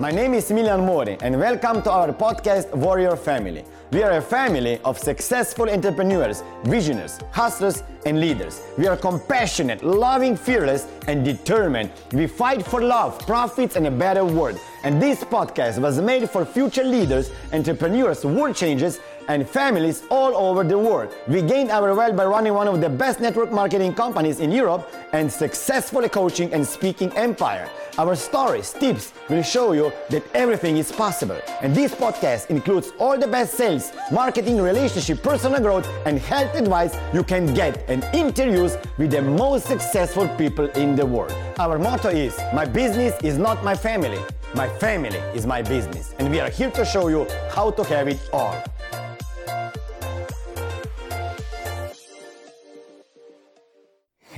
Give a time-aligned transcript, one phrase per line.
[0.00, 3.64] My name is Smiljan Mori, and welcome to our podcast Warrior Family.
[3.90, 8.62] We are a family of successful entrepreneurs, visionaries, hustlers, and leaders.
[8.76, 11.90] We are compassionate, loving, fearless, and determined.
[12.12, 14.60] We fight for love, profits, and a better world.
[14.84, 20.64] And this podcast was made for future leaders, entrepreneurs, world changers, and families all over
[20.64, 21.14] the world.
[21.28, 24.90] We gained our wealth by running one of the best network marketing companies in Europe
[25.12, 27.70] and successfully coaching and speaking empire.
[27.98, 31.36] Our stories, tips will show you that everything is possible.
[31.60, 36.96] And this podcast includes all the best sales, marketing, relationship, personal growth, and health advice
[37.12, 41.34] you can get and interviews with the most successful people in the world.
[41.58, 44.20] Our motto is My business is not my family.
[44.54, 46.14] My family is my business.
[46.18, 48.62] And we are here to show you how to have it all.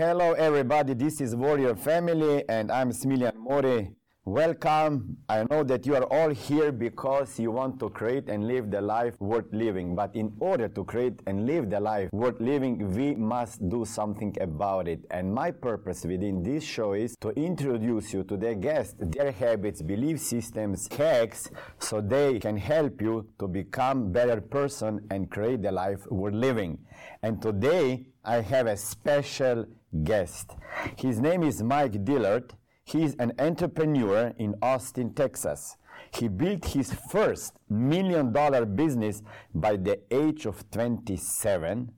[0.01, 0.95] Hello, everybody.
[0.95, 3.91] This is Warrior Family, and I'm Smiljan Mori.
[4.27, 5.17] Welcome.
[5.31, 8.83] I know that you are all here because you want to create and live the
[8.83, 9.97] life worth living.
[9.97, 14.37] But in order to create and live the life worth living, we must do something
[14.39, 15.01] about it.
[15.11, 19.81] And my purpose within this show is to introduce you to their guests, their habits,
[19.81, 25.73] belief systems, hacks, so they can help you to become better person and create the
[25.73, 26.79] life worth living.
[27.23, 29.65] And today I have a special
[30.05, 30.51] guest.
[30.99, 32.53] His name is Mike Dillard.
[32.85, 35.77] He is an entrepreneur in Austin, Texas.
[36.13, 39.23] He built his first million dollar business
[39.55, 41.93] by the age of 27,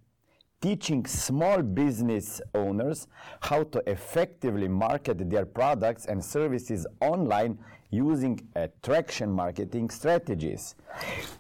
[0.61, 3.07] teaching small business owners
[3.41, 7.59] how to effectively market their products and services online
[7.91, 10.75] using attraction marketing strategies.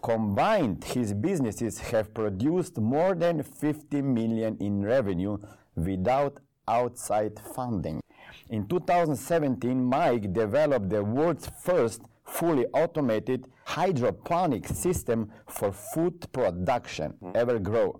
[0.03, 5.39] Combined, his businesses have produced more than 50 million in revenue
[5.75, 8.02] without outside funding.
[8.53, 17.31] In 2017, Mike developed the world's first fully automated hydroponic system for food production, hmm.
[17.31, 17.99] Evergrow.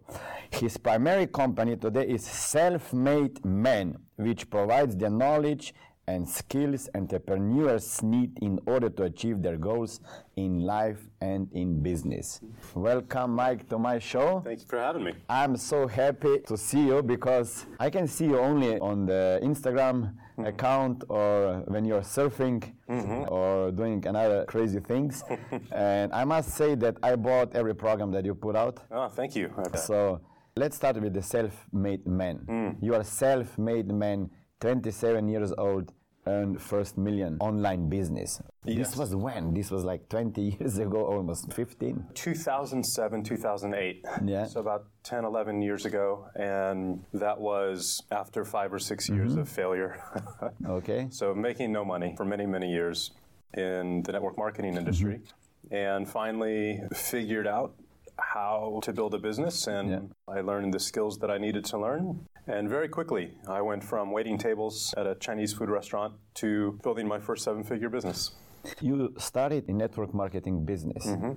[0.51, 5.73] His primary company today is Self Made Man, which provides the knowledge
[6.09, 10.01] and skills entrepreneurs need in order to achieve their goals
[10.37, 12.41] in life and in business.
[12.75, 14.41] Welcome, Mike, to my show.
[14.45, 15.13] Thank you for having me.
[15.29, 20.15] I'm so happy to see you because I can see you only on the Instagram
[20.39, 20.47] mm-hmm.
[20.47, 23.33] account or when you're surfing mm-hmm.
[23.33, 25.23] or doing another crazy things.
[25.73, 28.81] and I must say that I bought every program that you put out.
[28.91, 29.53] Oh, thank you.
[29.57, 29.79] Okay.
[29.79, 30.21] So
[30.57, 32.41] let's start with the self-made man.
[32.49, 32.77] Mm.
[32.83, 34.31] You are self-made man
[34.63, 35.93] 27 years old,
[36.25, 38.41] earned first million online business.
[38.65, 38.91] Yes.
[38.91, 39.55] This was when?
[39.55, 42.07] This was like 20 years ago, almost 15?
[42.15, 44.05] 2007, 2008.
[44.25, 44.47] Yeah.
[44.47, 46.29] So about 10, 11 years ago.
[46.37, 49.17] And that was after five or 6 mm-hmm.
[49.17, 50.01] years of failure.
[50.69, 51.09] okay.
[51.11, 53.11] So making no money for many, many years
[53.55, 55.17] in the network marketing industry.
[55.17, 55.75] Mm-hmm.
[55.75, 57.75] And finally figured out
[58.23, 60.01] how to build a business, and yeah.
[60.29, 62.27] I learned the skills that I needed to learn.
[62.47, 67.07] And very quickly, I went from waiting tables at a Chinese food restaurant to building
[67.07, 68.33] my first seven figure business.
[68.81, 71.07] You started in network marketing business.
[71.07, 71.33] Mm-hmm.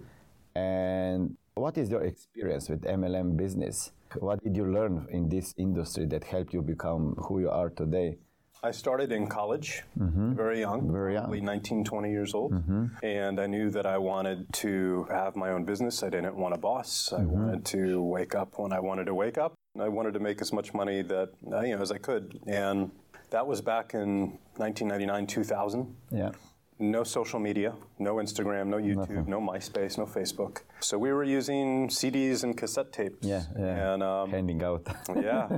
[0.57, 3.91] And what is your experience with MLM business?
[4.19, 8.17] What did you learn in this industry that helped you become who you are today?
[8.63, 10.33] I started in college, mm-hmm.
[10.33, 12.85] very young, very young, probably 19, 20 years old, mm-hmm.
[13.03, 16.01] and I knew that I wanted to have my own business.
[16.01, 17.13] I didn't want a boss.
[17.13, 17.31] I mm-hmm.
[17.31, 19.53] wanted to wake up when I wanted to wake up.
[19.79, 22.91] I wanted to make as much money that uh, you know as I could, and
[23.29, 25.95] that was back in 1999, 2000.
[26.11, 26.31] Yeah
[26.80, 29.25] no social media, no Instagram, no YouTube, Nothing.
[29.30, 30.62] no MySpace, no Facebook.
[30.81, 33.25] So we were using CDs and cassette tapes.
[33.25, 33.94] Yeah, yeah.
[33.94, 34.85] And um, handing out.
[35.16, 35.58] yeah.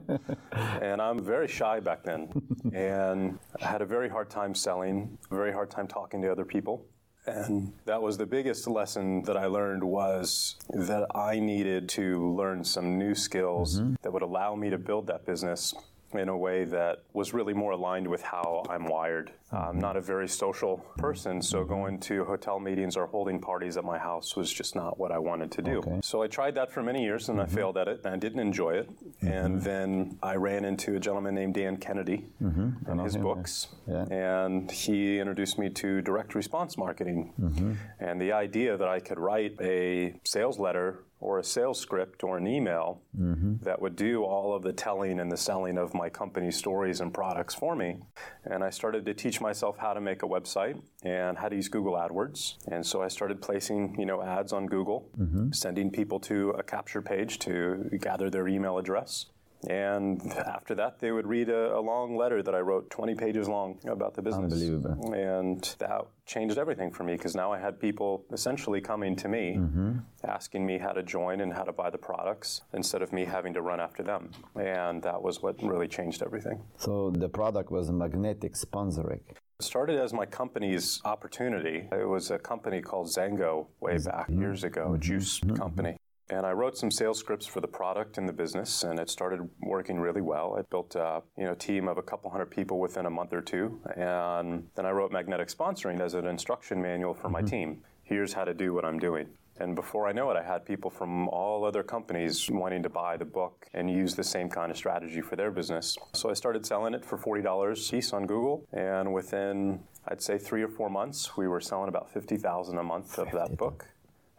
[0.81, 2.29] And I'm very shy back then,
[2.73, 6.45] and I had a very hard time selling, a very hard time talking to other
[6.45, 6.85] people.
[7.25, 12.63] And that was the biggest lesson that I learned was that I needed to learn
[12.63, 13.95] some new skills mm-hmm.
[14.01, 15.73] that would allow me to build that business
[16.17, 19.31] in a way that was really more aligned with how I'm wired.
[19.51, 23.85] I'm not a very social person, so going to hotel meetings or holding parties at
[23.85, 25.77] my house was just not what I wanted to do.
[25.77, 25.99] Okay.
[26.03, 27.49] So I tried that for many years and mm-hmm.
[27.49, 28.89] I failed at it and I didn't enjoy it.
[28.89, 29.27] Mm-hmm.
[29.27, 32.91] And then I ran into a gentleman named Dan Kennedy mm-hmm.
[32.91, 33.67] and his him, books.
[33.87, 34.03] Yeah.
[34.11, 37.73] And he introduced me to direct response marketing mm-hmm.
[37.99, 42.37] and the idea that I could write a sales letter or a sales script or
[42.37, 43.55] an email mm-hmm.
[43.63, 47.13] that would do all of the telling and the selling of my company stories and
[47.13, 47.97] products for me.
[48.45, 51.69] And I started to teach myself how to make a website and how to use
[51.69, 52.55] Google AdWords.
[52.67, 55.51] And so I started placing, you know, ads on Google, mm-hmm.
[55.51, 59.25] sending people to a capture page to gather their email address.
[59.67, 63.47] And after that, they would read a, a, long letter that I wrote 20 pages
[63.47, 64.53] long about the business.
[64.53, 65.13] Unbelievable.
[65.13, 69.55] And that changed everything for me because now I had people essentially coming to me
[69.57, 69.93] mm-hmm.
[70.25, 73.53] asking me how to join and how to buy the products instead of me having
[73.53, 74.29] to run after them.
[74.55, 76.61] And that was what really changed everything.
[76.77, 79.21] So the product was Magnetic sponsoring.
[79.59, 81.87] It started as my company's opportunity.
[81.91, 84.41] It was a company called XanGo way back mm-hmm.
[84.41, 85.55] years ago, a juice mm-hmm.
[85.55, 85.97] company.
[86.29, 89.47] And I wrote some sales scripts for the product and the business, and it started
[89.61, 90.55] working really well.
[90.59, 93.41] I built a you know, team of a couple hundred people within a month or
[93.41, 93.79] two.
[93.95, 97.31] And then I wrote Magnetic Sponsoring as an instruction manual for mm-hmm.
[97.31, 97.81] my team.
[98.03, 99.27] Here's how to do what I'm doing.
[99.59, 103.17] And before I know it, I had people from all other companies wanting to buy
[103.17, 105.97] the book and use the same kind of strategy for their business.
[106.13, 108.67] So I started selling it for $40 a piece on Google.
[108.71, 113.17] And within, I'd say, three or four months, we were selling about 50000 a month
[113.17, 113.87] of that book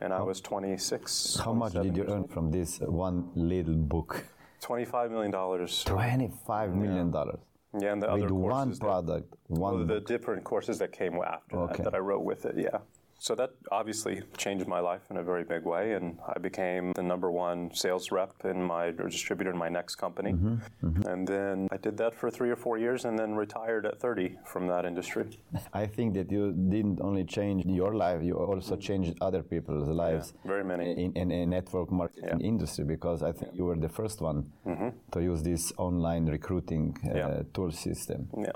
[0.01, 1.41] and I was 26.
[1.45, 4.25] How much did you earn from this one little book?
[4.63, 5.33] $25 million.
[5.33, 7.13] $25 million.
[7.13, 7.31] Yeah.
[7.79, 9.75] Yeah, and the with other one product, that, one.
[9.77, 11.77] Well, the different courses that came after okay.
[11.77, 12.57] that, that I wrote with it.
[12.57, 12.79] Yeah.
[13.21, 17.03] So that obviously changed my life in a very big way, and I became the
[17.03, 20.33] number one sales rep in my or distributor in my next company.
[20.33, 21.03] Mm-hmm, mm-hmm.
[21.03, 24.37] And then I did that for three or four years, and then retired at 30
[24.45, 25.27] from that industry.
[25.73, 30.33] I think that you didn't only change your life; you also changed other people's lives.
[30.45, 32.47] Yeah, very many in, in a network marketing yeah.
[32.53, 34.91] industry, because I think you were the first one mm-hmm.
[35.11, 37.43] to use this online recruiting uh, yeah.
[37.53, 38.29] tool system.
[38.39, 38.53] Yeah.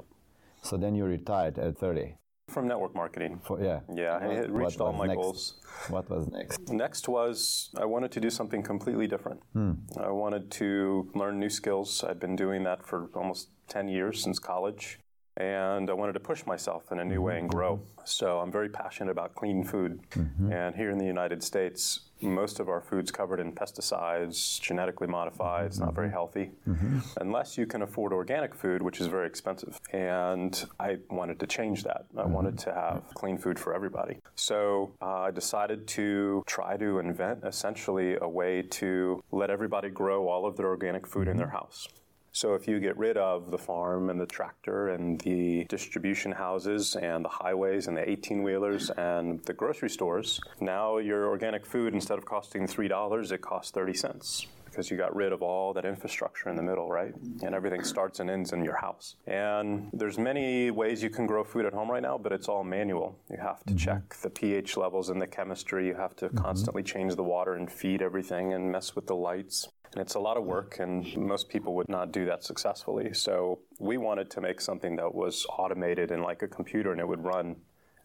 [0.63, 2.15] So then you retired at 30.
[2.53, 3.41] From network marketing.
[3.43, 3.81] For, yeah.
[3.95, 5.17] Yeah, I had reached all my next?
[5.17, 5.55] goals.
[5.89, 6.69] What was next?
[6.69, 9.41] Next was I wanted to do something completely different.
[9.55, 9.73] Hmm.
[9.99, 12.05] I wanted to learn new skills.
[12.07, 14.99] I'd been doing that for almost 10 years since college
[15.37, 17.81] and I wanted to push myself in a new way and grow.
[18.05, 20.01] So I'm very passionate about clean food.
[20.11, 20.53] Mm-hmm.
[20.53, 25.67] And here in the United States, most of our food's covered in pesticides, genetically modified,
[25.67, 26.15] it's not very mm-hmm.
[26.15, 26.99] healthy, mm-hmm.
[27.21, 29.81] unless you can afford organic food, which is very expensive.
[29.93, 32.07] And I wanted to change that.
[32.17, 32.33] I mm-hmm.
[32.33, 34.19] wanted to have clean food for everybody.
[34.35, 40.29] So uh, I decided to try to invent essentially a way to let everybody grow
[40.29, 41.57] all of their organic food in their mm-hmm.
[41.57, 41.89] house.
[42.33, 46.97] So if you get rid of the farm and the tractor and the distribution houses
[46.97, 51.93] and the highways and the 18 wheelers and the grocery stores, now your organic food,
[51.93, 55.85] instead of costing $3, it costs 30 cents because you got rid of all that
[55.85, 57.13] infrastructure in the middle, right?
[57.43, 59.17] And everything starts and ends in your house.
[59.27, 62.65] And there's many ways you can grow food at home right now, but it's all
[62.65, 63.19] manual.
[63.31, 63.77] You have to mm-hmm.
[63.77, 65.87] check the pH levels and the chemistry.
[65.87, 66.39] You have to mm-hmm.
[66.39, 69.69] constantly change the water and feed everything and mess with the lights.
[69.93, 73.13] And it's a lot of work, and most people would not do that successfully.
[73.13, 77.07] So we wanted to make something that was automated and like a computer, and it
[77.07, 77.57] would run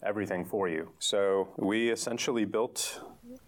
[0.03, 0.89] everything for you.
[0.99, 3.01] So we essentially built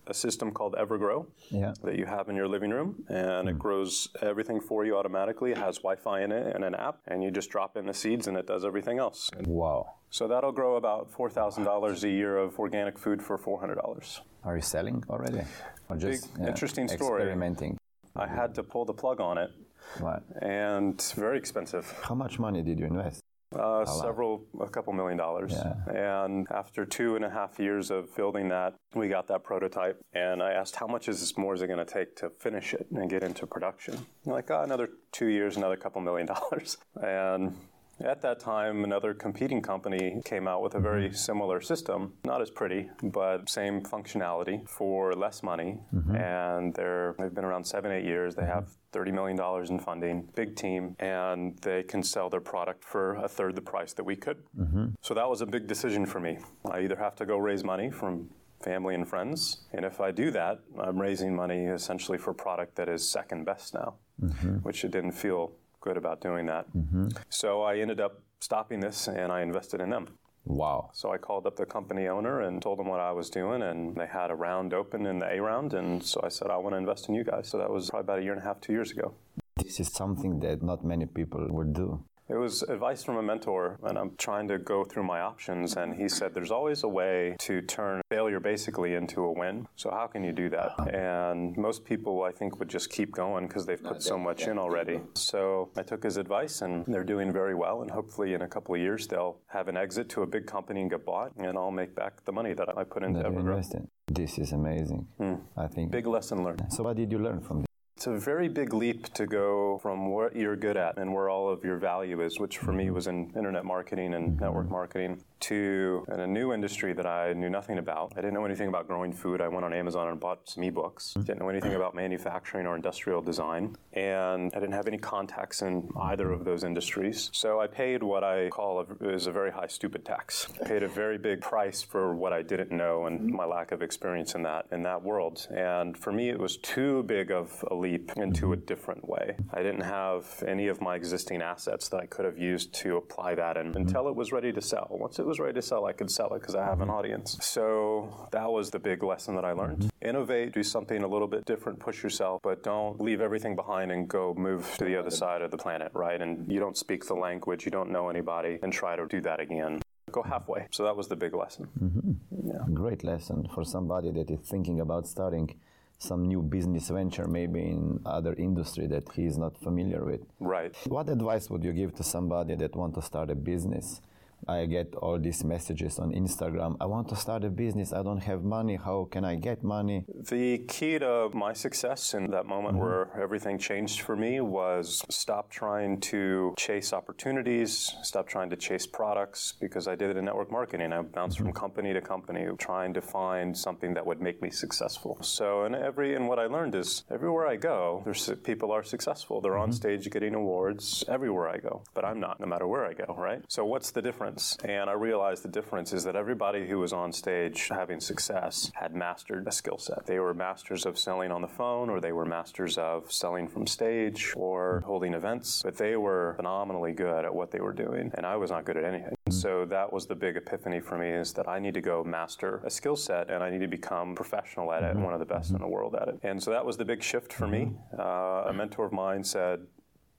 [0.08, 1.74] a system called Evergrow yeah.
[1.84, 3.52] that you have in your living room, and mm.
[3.52, 5.52] it grows everything for you automatically.
[5.52, 8.28] It has Wi-Fi in it and an app, and you just drop in the seeds,
[8.28, 9.30] and it does everything else.
[9.46, 9.96] Wow!
[10.10, 13.76] So that'll grow about four thousand dollars a year of organic food for four hundred
[13.76, 14.22] dollars.
[14.44, 15.42] Are you selling already?
[15.90, 17.24] Or just Big, interesting story.
[17.24, 17.78] Experimenting.
[18.20, 19.52] I had to pull the plug on it.
[20.00, 20.24] What?
[20.42, 21.92] And very expensive.
[22.04, 23.22] How much money did you invest?
[23.58, 25.54] Uh, several, a couple million dollars.
[25.54, 26.22] Yeah.
[26.26, 30.00] And after two and a half years of building that, we got that prototype.
[30.14, 32.76] And I asked, how much is this more is it going to take to finish
[32.76, 34.06] it and get into production?
[34.26, 36.78] like, oh, another two years, another couple million dollars.
[37.02, 37.56] And
[38.02, 41.16] at that time, another competing company came out with a very mm-hmm.
[41.16, 45.80] similar system, not as pretty, but same functionality for less money.
[45.94, 46.16] Mm-hmm.
[46.16, 48.36] And they're, they've been around seven, eight years.
[48.36, 53.16] They have $30 million in funding, big team, and they can sell their product for
[53.16, 54.38] a third the price that we could.
[54.58, 54.88] Mm-hmm.
[55.02, 56.38] So that was a big decision for me.
[56.70, 58.30] I either have to go raise money from
[58.64, 62.76] family and friends, and if I do that, I'm raising money essentially for a product
[62.76, 64.58] that is second best now, mm-hmm.
[64.58, 66.66] which it didn't feel good about doing that.
[66.74, 67.10] Mm-hmm.
[67.30, 70.08] So I ended up stopping this and I invested in them.
[70.46, 70.90] Wow.
[70.94, 73.96] So I called up the company owner and told them what I was doing, and
[73.96, 75.74] they had a round open in the A round.
[75.74, 77.50] And so I said, I want to invest in you guys.
[77.50, 79.14] So that was probably about a year and a half, two years ago.
[79.58, 82.04] This is something that not many people would do.
[82.30, 85.76] It was advice from a mentor, and I'm trying to go through my options.
[85.76, 89.68] And he said, There's always a way to turn failure basically into a win.
[89.76, 90.94] So, how can you do that?
[90.94, 94.60] And most people, I think, would just keep going because they've put so much in
[94.60, 95.00] already.
[95.16, 97.82] So, I took his advice, and they're doing very well.
[97.82, 100.82] And hopefully, in a couple of years, they'll have an exit to a big company
[100.82, 103.88] and get bought, and I'll make back the money that I put into Evergrow.
[104.08, 105.08] This is amazing.
[105.18, 105.36] Hmm.
[105.58, 105.92] I think.
[105.92, 106.68] Big lesson learned.
[106.70, 107.69] So, what did you learn from this?
[108.00, 111.50] It's a very big leap to go from what you're good at and where all
[111.50, 116.06] of your value is, which for me was in internet marketing and network marketing, to
[116.08, 118.14] a new industry that I knew nothing about.
[118.16, 119.42] I didn't know anything about growing food.
[119.42, 121.12] I went on Amazon and bought some ebooks.
[121.12, 121.22] Mm-hmm.
[121.22, 123.76] Didn't know anything about manufacturing or industrial design.
[123.94, 127.30] And I didn't have any contacts in either of those industries.
[127.34, 130.48] So I paid what I call a, is a very high stupid tax.
[130.62, 133.36] I paid a very big price for what I didn't know and mm-hmm.
[133.36, 135.48] my lack of experience in that in that world.
[135.52, 139.36] And for me, it was too big of a leap into a different way.
[139.54, 143.36] I didn't have any of my existing assets that I could have used to apply
[143.36, 143.82] that in mm-hmm.
[143.82, 144.88] until it was ready to sell.
[144.92, 146.98] Once it was ready to sell, I could sell it because I have an mm-hmm.
[146.98, 147.38] audience.
[147.42, 149.80] So that was the big lesson that I learned.
[149.80, 150.10] Mm-hmm.
[150.10, 154.08] Innovate, do something a little bit different, push yourself, but don't leave everything behind and
[154.08, 156.20] go move to the other side of the planet, right?
[156.22, 159.40] And you don't speak the language, you don't know anybody, and try to do that
[159.40, 159.82] again.
[160.12, 160.68] Go halfway.
[160.72, 161.68] So that was the big lesson.
[161.80, 162.50] Mm-hmm.
[162.50, 162.64] Yeah.
[162.74, 165.56] Great lesson for somebody that is thinking about starting
[166.00, 170.22] some new business venture, maybe in other industry that he is not familiar with.
[170.40, 170.76] Right.
[170.88, 174.02] What advice would you give to somebody that want to start a business?
[174.48, 176.78] I get all these messages on Instagram.
[176.80, 177.94] I want to start a business.
[177.94, 178.76] I don't have money.
[178.76, 180.06] How can I get money?
[180.08, 182.86] The key to my success in that moment mm-hmm.
[182.86, 188.86] where everything changed for me was stop trying to chase opportunities, stop trying to chase
[188.88, 190.94] products because I did it in network marketing.
[190.94, 191.46] I bounced mm-hmm.
[191.46, 195.18] from company to company trying to find something that would make me successful.
[195.22, 199.42] So, and every and what I learned is everywhere I go, there's people are successful.
[199.42, 199.62] They're mm-hmm.
[199.62, 203.16] on stage getting awards everywhere I go, but I'm not no matter where I go,
[203.18, 203.42] right?
[203.48, 204.29] So what's the difference?
[204.30, 204.58] Difference.
[204.64, 208.96] And I realized the difference is that everybody who was on stage having success had
[208.96, 210.06] mastered a skill set.
[210.06, 213.68] They were masters of selling on the phone, or they were masters of selling from
[213.68, 218.12] stage or holding events, but they were phenomenally good at what they were doing.
[218.16, 219.16] And I was not good at anything.
[219.30, 219.34] Mm-hmm.
[219.34, 222.62] So that was the big epiphany for me is that I need to go master
[222.66, 225.04] a skill set and I need to become professional at it, mm-hmm.
[225.04, 225.66] one of the best in mm-hmm.
[225.66, 226.20] the world at it.
[226.24, 227.72] And so that was the big shift for me.
[227.98, 229.62] Uh, a mentor of mine said,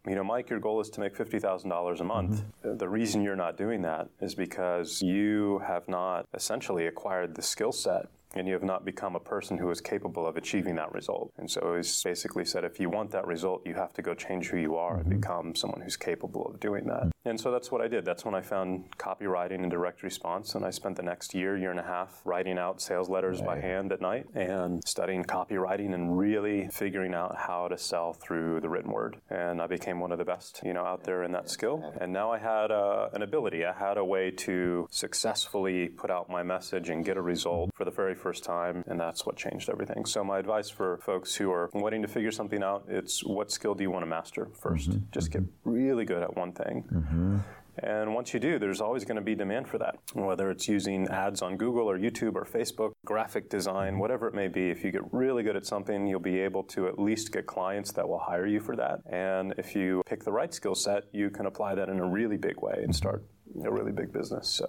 [0.07, 2.43] you know, Mike, your goal is to make $50,000 a month.
[2.65, 2.79] Mm-hmm.
[2.79, 7.73] The reason you're not doing that is because you have not essentially acquired the skill
[7.73, 11.33] set and you have not become a person who is capable of achieving that result.
[11.37, 14.49] And so he's basically said if you want that result, you have to go change
[14.49, 15.11] who you are mm-hmm.
[15.11, 17.05] and become someone who's capable of doing that.
[17.05, 17.29] Mm-hmm.
[17.29, 18.05] And so that's what I did.
[18.05, 20.55] That's when I found copywriting and direct response.
[20.55, 23.47] And I spent the next year, year and a half writing out sales letters right.
[23.47, 28.61] by hand at night and studying copywriting and really figuring out how to sell through
[28.61, 29.19] the written word.
[29.29, 31.95] And I became one of the best, you know, out there in that skill.
[32.01, 33.65] And now I had uh, an ability.
[33.65, 37.85] I had a way to successfully put out my message and get a result for
[37.85, 40.05] the very first time, and that's what changed everything.
[40.05, 43.75] So my advice for folks who are wanting to figure something out, it's what skill
[43.75, 44.99] do you want to master 1st mm-hmm.
[45.13, 46.85] Just get really good at one thing.
[46.93, 47.39] Mm-hmm.
[47.83, 49.97] And once you do, there's always going to be demand for that.
[50.13, 54.49] Whether it's using ads on Google or YouTube or Facebook, graphic design, whatever it may
[54.49, 57.47] be, if you get really good at something, you'll be able to at least get
[57.47, 59.01] clients that will hire you for that.
[59.11, 62.37] And if you pick the right skill set, you can apply that in a really
[62.37, 63.25] big way and start
[63.65, 64.49] a really big business.
[64.49, 64.67] So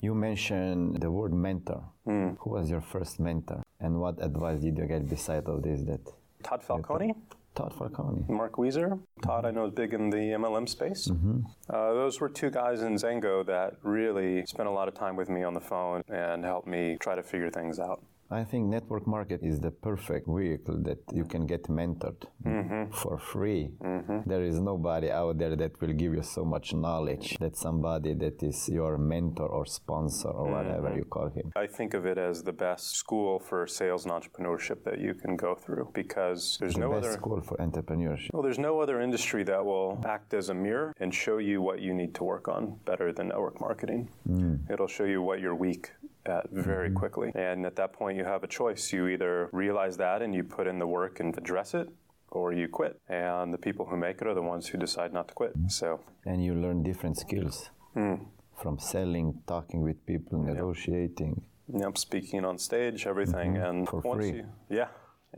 [0.00, 1.82] you mentioned the word mentor.
[2.06, 2.36] Mm.
[2.40, 5.82] Who was your first mentor, and what advice did you get beside of this?
[5.82, 6.00] That
[6.42, 7.14] Todd Falcone.
[7.54, 8.24] Todd Falcone.
[8.28, 9.00] Mark Weiser.
[9.22, 11.08] Todd, I know, is big in the MLM space.
[11.08, 11.40] Mm-hmm.
[11.68, 15.28] Uh, those were two guys in XanGo that really spent a lot of time with
[15.28, 18.02] me on the phone and helped me try to figure things out.
[18.32, 22.92] I think network market is the perfect vehicle that you can get mentored mm-hmm.
[22.92, 23.72] for free.
[23.82, 24.20] Mm-hmm.
[24.24, 28.40] There is nobody out there that will give you so much knowledge that somebody that
[28.40, 30.54] is your mentor or sponsor or mm-hmm.
[30.54, 31.50] whatever you call him.
[31.56, 35.34] I think of it as the best school for sales and entrepreneurship that you can
[35.34, 38.28] go through because there's the no best other school for entrepreneurship.
[38.32, 41.80] Well, there's no other industry that will act as a mirror and show you what
[41.80, 44.08] you need to work on better than network marketing.
[44.28, 44.70] Mm.
[44.70, 45.90] It'll show you what you're weak
[46.26, 46.98] at very mm-hmm.
[46.98, 47.32] quickly.
[47.34, 48.92] And at that point, you have a choice.
[48.92, 51.88] You either realize that and you put in the work and address it,
[52.30, 53.00] or you quit.
[53.08, 55.56] And the people who make it are the ones who decide not to quit.
[55.56, 55.68] Mm-hmm.
[55.68, 56.00] So.
[56.24, 58.26] And you learn different skills mm.
[58.60, 61.42] from selling, talking with people, negotiating.
[61.72, 63.64] Yep, speaking on stage, everything, mm-hmm.
[63.64, 64.38] and for free.
[64.38, 64.88] You, yeah,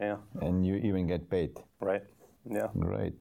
[0.01, 0.17] yeah.
[0.41, 1.61] And you even get paid.
[1.79, 2.03] Right.
[2.51, 2.69] Yeah.
[2.79, 3.15] Great.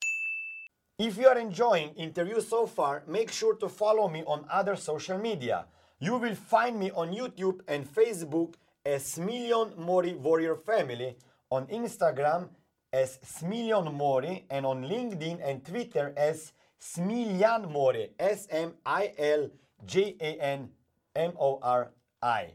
[0.98, 5.18] If you are enjoying interview so far, make sure to follow me on other social
[5.18, 5.66] media.
[6.04, 11.16] You will find me on YouTube and Facebook as Smiljan Mori Warrior Family,
[11.52, 12.50] on Instagram
[12.92, 19.52] as Smiljan Mori, and on LinkedIn and Twitter as Smiljan Mori, S M I L
[19.86, 20.70] J A N
[21.16, 21.92] M O R
[22.24, 22.54] I.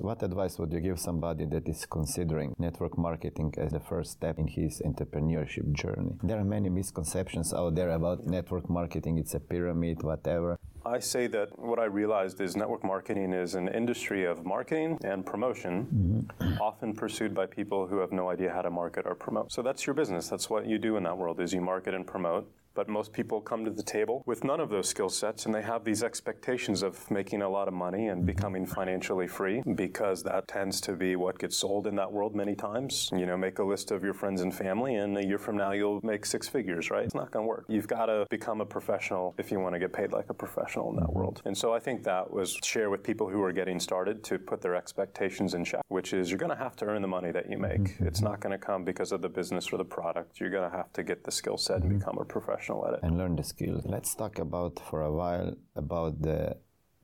[0.00, 4.38] What advice would you give somebody that is considering network marketing as the first step
[4.38, 6.16] in his entrepreneurship journey?
[6.22, 9.18] There are many misconceptions out there about network marketing.
[9.18, 10.58] It's a pyramid, whatever.
[10.84, 15.24] I say that what I realized is network marketing is an industry of marketing and
[15.24, 16.60] promotion, mm-hmm.
[16.60, 19.52] often pursued by people who have no idea how to market or promote.
[19.52, 20.28] So that's your business.
[20.28, 22.50] That's what you do in that world is you market and promote.
[22.74, 25.62] But most people come to the table with none of those skill sets and they
[25.62, 30.48] have these expectations of making a lot of money and becoming financially free because that
[30.48, 33.10] tends to be what gets sold in that world many times.
[33.12, 35.72] You know, make a list of your friends and family and a year from now
[35.72, 37.04] you'll make six figures, right?
[37.04, 37.66] It's not going to work.
[37.68, 40.90] You've got to become a professional if you want to get paid like a professional
[40.90, 41.42] in that world.
[41.44, 44.62] And so I think that was share with people who are getting started to put
[44.62, 47.50] their expectations in check, which is you're going to have to earn the money that
[47.50, 47.80] you make.
[47.80, 48.06] Mm-hmm.
[48.06, 50.40] It's not going to come because of the business or the product.
[50.40, 51.98] You're going to have to get the skill set and mm-hmm.
[51.98, 53.00] become a professional at it.
[53.02, 53.80] and learn the skill.
[53.84, 56.56] Let's talk about for a while about the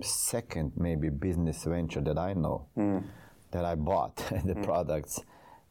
[0.03, 3.03] second maybe business venture that I know mm.
[3.51, 4.17] that I bought
[4.51, 4.63] the mm.
[4.63, 5.21] products,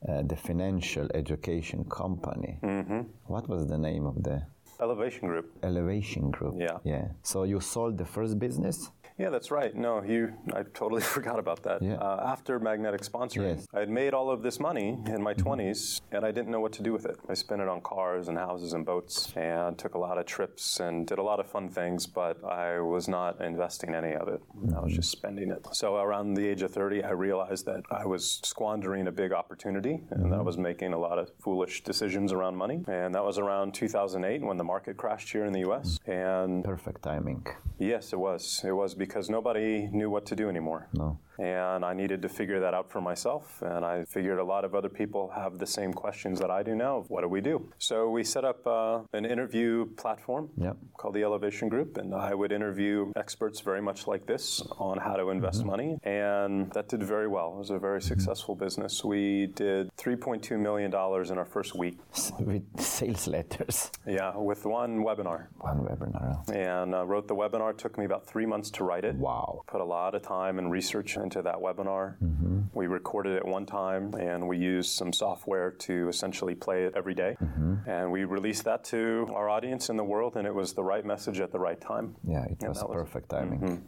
[0.07, 2.59] uh, the financial education company.
[2.61, 3.01] Mm-hmm.
[3.25, 4.45] What was the name of the
[4.79, 5.51] Elevation Group.
[5.63, 6.55] Elevation Group?
[6.59, 6.77] Yeah.
[6.83, 7.07] Yeah.
[7.23, 8.91] So you sold the first business.
[9.17, 9.75] Yeah, that's right.
[9.75, 10.33] No, you.
[10.53, 11.81] I totally forgot about that.
[11.81, 11.95] Yeah.
[11.95, 13.67] Uh, after magnetic sponsoring, Yes.
[13.73, 15.47] I had made all of this money in my mm-hmm.
[15.47, 17.17] 20s, and I didn't know what to do with it.
[17.27, 20.79] I spent it on cars and houses and boats, and took a lot of trips
[20.79, 22.05] and did a lot of fun things.
[22.05, 24.41] But I was not investing any of it.
[24.53, 24.87] I was mm-hmm.
[24.89, 25.65] just spending it.
[25.71, 30.03] So around the age of 30, I realized that I was squandering a big opportunity,
[30.11, 32.83] and that I was making a lot of foolish decisions around money.
[32.87, 35.97] And that was around 2008 when the market crashed here in the U.S.
[36.05, 37.45] And Perfect timing.
[37.79, 38.61] Yes, it was.
[38.65, 40.87] It was because nobody knew what to do anymore.
[40.93, 41.17] No.
[41.39, 43.61] And I needed to figure that out for myself.
[43.61, 46.75] And I figured a lot of other people have the same questions that I do
[46.75, 47.05] now.
[47.07, 47.69] What do we do?
[47.77, 50.77] So we set up uh, an interview platform Yep.
[50.97, 51.97] called the Elevation Group.
[51.97, 55.97] And I would interview experts very much like this on how to invest money.
[56.03, 57.53] And that did very well.
[57.55, 59.03] It was a very successful business.
[59.03, 61.97] We did $3.2 million in our first week.
[62.39, 63.91] With sales letters.
[64.05, 65.47] Yeah, with one webinar.
[65.59, 66.47] One webinar.
[66.49, 67.77] And uh, wrote the webinar.
[67.77, 69.15] Took me about three months to write it.
[69.15, 69.63] Wow.
[69.67, 72.15] Put a lot of time and research into that webinar.
[72.23, 72.59] Mm-hmm.
[72.73, 77.13] We recorded it one time and we used some software to essentially play it every
[77.13, 77.35] day.
[77.43, 77.89] Mm-hmm.
[77.89, 81.05] And we released that to our audience in the world, and it was the right
[81.13, 82.15] message at the right time.
[82.23, 83.83] Yeah, it was was- perfect timing.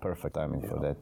[0.00, 0.96] Perfect timing for that.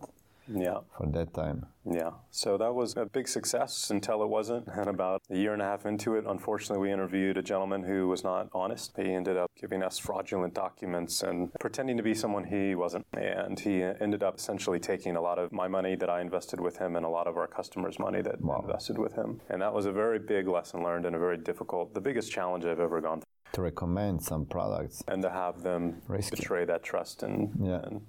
[0.53, 0.79] Yeah.
[0.97, 1.67] For that time.
[1.91, 2.11] Yeah.
[2.31, 4.67] So that was a big success until it wasn't.
[4.69, 8.09] And about a year and a half into it, unfortunately, we interviewed a gentleman who
[8.09, 8.97] was not honest.
[8.97, 13.07] He ended up giving us fraudulent documents and pretending to be someone he wasn't.
[13.13, 16.77] And he ended up essentially taking a lot of my money that I invested with
[16.79, 19.41] him and a lot of our customers' money that invested with him.
[19.49, 22.65] And that was a very big lesson learned and a very difficult, the biggest challenge
[22.65, 23.27] I've ever gone through.
[23.55, 25.03] To recommend some products.
[25.09, 26.37] And to have them Risky.
[26.37, 27.81] betray that trust and, Yeah.
[27.83, 28.03] and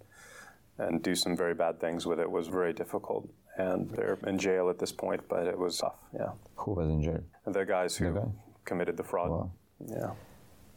[0.82, 3.30] and do some very bad things with it was very difficult.
[3.58, 5.96] And they're in jail at this point, but it was tough.
[6.14, 6.32] Yeah.
[6.56, 7.22] Who was in jail?
[7.46, 8.28] The guys who The guy?
[8.66, 9.30] committed the fraud.
[9.30, 9.52] Wow.
[9.88, 10.12] Yeah.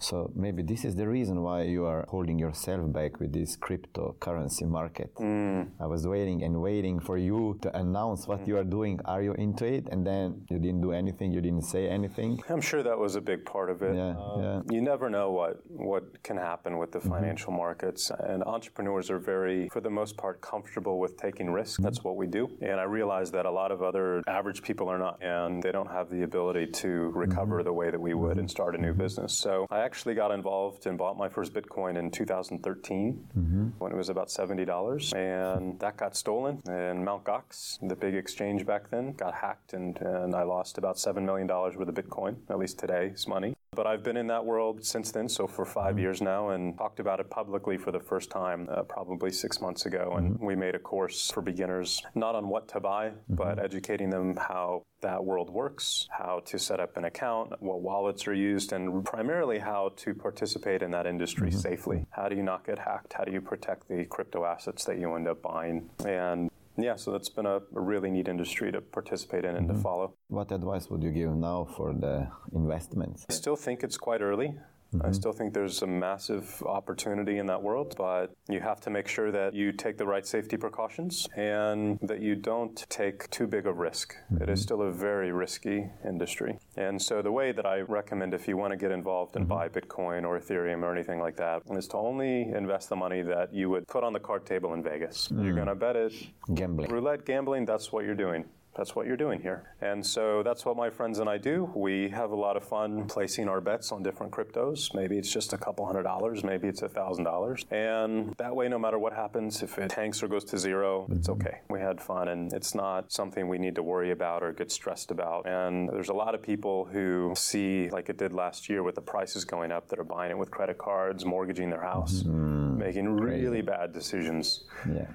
[0.04, 4.66] So maybe this is the reason why you are holding yourself back with this cryptocurrency
[4.68, 5.14] market.
[5.14, 5.70] Mm.
[5.80, 8.48] I was waiting and waiting for you to announce what mm.
[8.48, 9.00] you are doing.
[9.06, 9.88] Are you into it?
[9.90, 11.32] And then you didn't do anything.
[11.32, 12.42] You didn't say anything.
[12.50, 13.96] I'm sure that was a big part of it.
[13.96, 14.60] Yeah, Um, yeah.
[14.74, 17.14] You never know what, what can happen with the mm-hmm.
[17.14, 18.10] financial markets.
[18.10, 21.76] And entrepreneurs are very, for the most part, comfortable with taking risks.
[21.76, 21.84] Mm-hmm.
[21.84, 22.50] That's what we do.
[22.60, 25.16] And I realize that a lot of other average people are not.
[25.22, 27.64] And they don't have the ability to recover mm-hmm.
[27.64, 29.32] the way that we would and start a new business.
[29.32, 33.68] So I actually got involved and bought my first Bitcoin in 2013 mm-hmm.
[33.78, 35.14] when it was about $70.
[35.14, 36.62] And that got stolen.
[36.66, 37.24] And Mt.
[37.24, 41.46] Gox, the big exchange back then, got hacked and, and I lost about $7 million
[41.46, 43.54] worth of Bitcoin, at least today's money.
[43.74, 47.00] But I've been in that world since then, so for 5 years now, and talked
[47.00, 50.14] about it publicly for the first time uh, probably six months ago.
[50.16, 50.46] And mm-hmm.
[50.46, 53.34] we made a course for beginners, not on what to buy, mm-hmm.
[53.34, 58.26] but educating them how that world works, how to set up an account, what wallets
[58.26, 61.58] are used, and primarily how to participate in that industry mm-hmm.
[61.58, 62.06] safely.
[62.10, 63.12] How do you not get hacked?
[63.12, 65.90] How do you protect the crypto assets that you end up buying?
[66.06, 69.74] And yeah, so that's been a, a really neat industry to participate in and to
[69.74, 69.82] mm-hmm.
[69.82, 70.14] follow.
[70.28, 73.24] What advice would you give now for the investments?
[73.30, 74.56] I still think it's quite early.
[74.94, 75.12] I mm-hmm.
[75.12, 79.30] still think there's a massive opportunity in that world, but you have to make sure
[79.32, 83.72] that you take the right safety precautions and that you don't take too big a
[83.72, 84.14] risk.
[84.40, 84.62] It is mm-hmm.
[84.62, 86.58] still a very risky industry.
[86.76, 89.58] And so the way that I recommend if you want to get involved and mm-hmm.
[89.58, 93.52] buy Bitcoin or Ethereum or anything like that is to only invest the money that
[93.52, 95.28] you would put on the card table in Vegas.
[95.30, 95.56] You're mm.
[95.56, 96.12] going to bet it
[96.54, 96.90] Gambling.
[96.90, 98.44] roulette gambling, that's what you're doing.
[98.76, 99.74] That's what you're doing here.
[99.80, 101.70] And so that's what my friends and I do.
[101.74, 104.94] We have a lot of fun placing our bets on different cryptos.
[104.94, 107.64] Maybe it's just a couple hundred dollars, maybe it's a thousand dollars.
[107.70, 111.28] And that way, no matter what happens, if it tanks or goes to zero, it's
[111.28, 111.60] okay.
[111.70, 115.10] We had fun and it's not something we need to worry about or get stressed
[115.10, 115.46] about.
[115.46, 119.02] And there's a lot of people who see, like it did last year with the
[119.02, 122.78] prices going up, that are buying it with credit cards, mortgaging their house, mm-hmm.
[122.78, 124.64] making really bad decisions.
[124.88, 125.06] Yeah.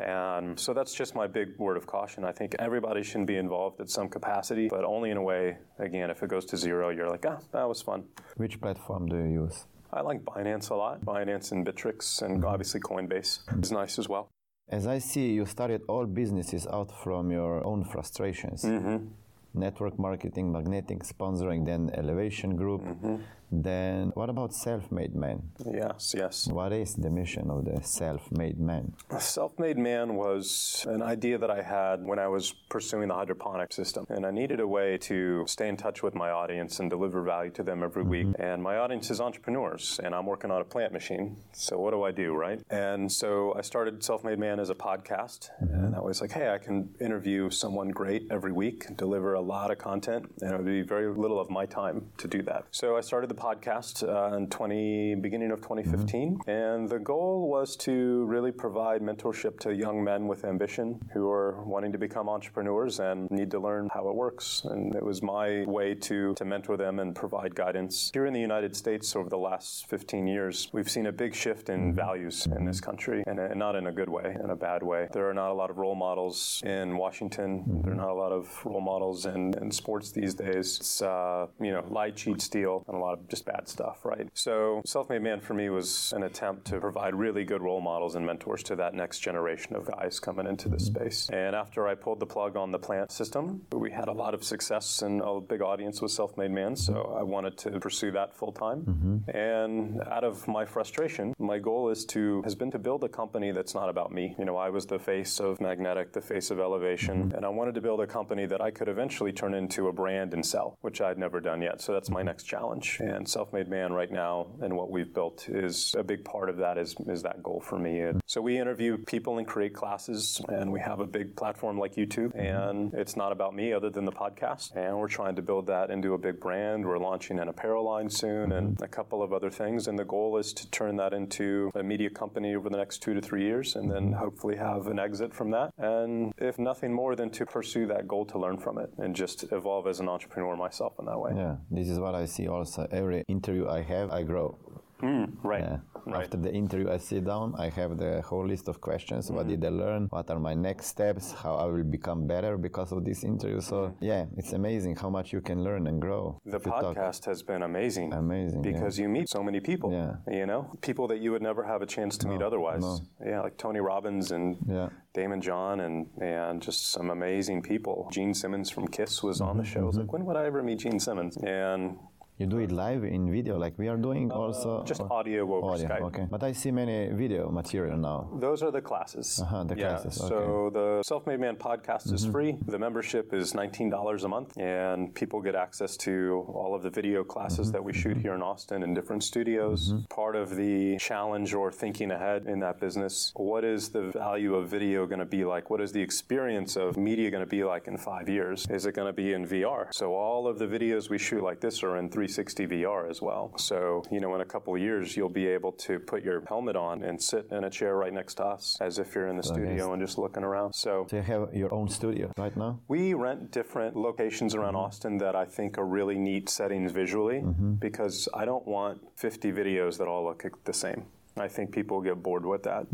[0.00, 2.24] And so that's just my big word of caution.
[2.24, 6.10] I think everybody should be involved at some capacity, but only in a way, again,
[6.10, 8.04] if it goes to zero, you're like, ah, that was fun.
[8.36, 9.66] Which platform do you use?
[9.92, 11.04] I like Binance a lot.
[11.04, 12.52] Binance and Bittrex, and mm-hmm.
[12.52, 14.28] obviously Coinbase is nice as well.
[14.70, 18.62] As I see, you started all businesses out from your own frustrations.
[18.64, 19.06] Mm-hmm.
[19.54, 22.82] Network marketing, magnetic sponsoring, then Elevation Group.
[22.82, 23.16] Mm-hmm.
[23.50, 25.42] Then what about self-made man?
[25.72, 26.48] Yes, yes.
[26.48, 28.94] What is the mission of the self-made man?
[29.18, 33.72] Self made man was an idea that I had when I was pursuing the hydroponic
[33.72, 34.06] system.
[34.08, 37.50] And I needed a way to stay in touch with my audience and deliver value
[37.52, 38.26] to them every week.
[38.26, 38.42] Mm-hmm.
[38.42, 41.36] And my audience is entrepreneurs, and I'm working on a plant machine.
[41.52, 42.60] So what do I do, right?
[42.70, 45.50] And so I started Self Made Man as a podcast.
[45.62, 45.74] Mm-hmm.
[45.74, 49.70] And I was like, hey, I can interview someone great every week, deliver a lot
[49.70, 52.66] of content, and it would be very little of my time to do that.
[52.70, 56.40] So I started the podcast uh, in 20, beginning of 2015.
[56.46, 61.62] And the goal was to really provide mentorship to young men with ambition who are
[61.64, 64.62] wanting to become entrepreneurs and need to learn how it works.
[64.64, 68.10] And it was my way to, to mentor them and provide guidance.
[68.12, 71.68] Here in the United States, over the last 15 years, we've seen a big shift
[71.68, 74.82] in values in this country, and uh, not in a good way, in a bad
[74.82, 75.08] way.
[75.12, 77.82] There are not a lot of role models in Washington.
[77.84, 80.78] There are not a lot of role models in, in sports these days.
[80.80, 84.28] It's, uh, you know, lie, cheat, steal, and a lot of just bad stuff, right?
[84.34, 88.14] So, Self Made Man for me was an attempt to provide really good role models
[88.14, 91.02] and mentors to that next generation of guys coming into this mm-hmm.
[91.02, 91.30] space.
[91.32, 94.44] And after I pulled the plug on the plant system, we had a lot of
[94.44, 98.34] success and a big audience with Self Made Man, so I wanted to pursue that
[98.34, 98.82] full time.
[98.82, 99.36] Mm-hmm.
[99.36, 103.52] And out of my frustration, my goal is to has been to build a company
[103.52, 104.34] that's not about me.
[104.38, 107.36] You know, I was the face of Magnetic, the face of Elevation, mm-hmm.
[107.36, 110.34] and I wanted to build a company that I could eventually turn into a brand
[110.34, 111.80] and sell, which I'd never done yet.
[111.80, 112.98] So that's my next challenge.
[113.00, 116.78] And Self-Made Man right now and what we've built is a big part of that
[116.78, 118.00] is is that goal for me.
[118.00, 121.94] And so we interview people and create classes, and we have a big platform like
[121.94, 124.76] YouTube, and it's not about me other than the podcast.
[124.76, 126.86] And we're trying to build that into a big brand.
[126.86, 129.88] We're launching an apparel line soon and a couple of other things.
[129.88, 133.14] And the goal is to turn that into a media company over the next two
[133.14, 135.72] to three years, and then hopefully have an exit from that.
[135.78, 139.44] And if nothing more than to pursue that goal to learn from it and just
[139.52, 141.32] evolve as an entrepreneur myself in that way.
[141.34, 142.86] Yeah, this is what I see also.
[142.90, 144.58] Every interview I have, I grow.
[145.00, 145.60] Hmm, right.
[145.60, 145.78] Yeah.
[146.06, 146.24] Right.
[146.24, 147.54] After the interview, I sit down.
[147.58, 149.30] I have the whole list of questions.
[149.30, 149.50] What hmm.
[149.50, 150.06] did I learn?
[150.10, 151.32] What are my next steps?
[151.32, 153.60] How I will become better because of this interview.
[153.60, 154.04] So hmm.
[154.04, 156.40] yeah, it's amazing how much you can learn and grow.
[156.46, 156.96] The if you talk.
[156.96, 158.12] podcast has been amazing.
[158.12, 158.72] Amazing, yeah.
[158.72, 159.92] Because you meet so many people.
[159.92, 160.16] Yeah.
[160.34, 162.80] You know, people that you would never have a chance to meet otherwise.
[162.80, 163.00] no.
[163.24, 164.88] Yeah, like Tony Robbins and Yeah.
[165.14, 168.08] Daymond John and and just some amazing people.
[168.10, 169.80] Gene Simmons from Kiss was on the Mm-hmm, show.
[169.80, 170.02] I was mm-hmm.
[170.02, 171.36] like, when would I ever meet Gene Simmons?
[171.38, 171.98] And
[172.38, 174.78] You do it live in video, like we are doing also.
[174.78, 176.02] Uh, just or- audio over audio, Skype.
[176.02, 176.26] okay.
[176.30, 178.30] But I see many video material now.
[178.38, 179.40] Those are the classes.
[179.42, 182.56] Uh-huh, the yeah, classes, So the Self-Made Man podcast is free.
[182.66, 187.24] The membership is $19 a month, and people get access to all of the video
[187.24, 189.92] classes that we shoot here in Austin in different studios.
[190.08, 194.68] Part of the challenge or thinking ahead in that business, what is the value of
[194.68, 195.70] video going to be like?
[195.70, 198.64] What is the experience of media going to be like in five years?
[198.70, 199.92] Is it going to be in VR?
[199.92, 203.52] So all of the videos we shoot like this are in 360 VR as well.
[203.56, 206.76] So, you know, in a couple of years, you'll be able to put your helmet
[206.76, 209.42] on and sit in a chair right next to us as if you're in the
[209.42, 210.74] studio and just looking around.
[210.74, 212.80] So So you have your own studio right now.
[212.88, 214.86] we rent different locations around mm-hmm.
[214.86, 217.74] Austin that I think are really neat settings visually mm-hmm.
[217.74, 221.06] because I don't want 50 videos that all look the same.
[221.40, 222.86] I think people get bored with that.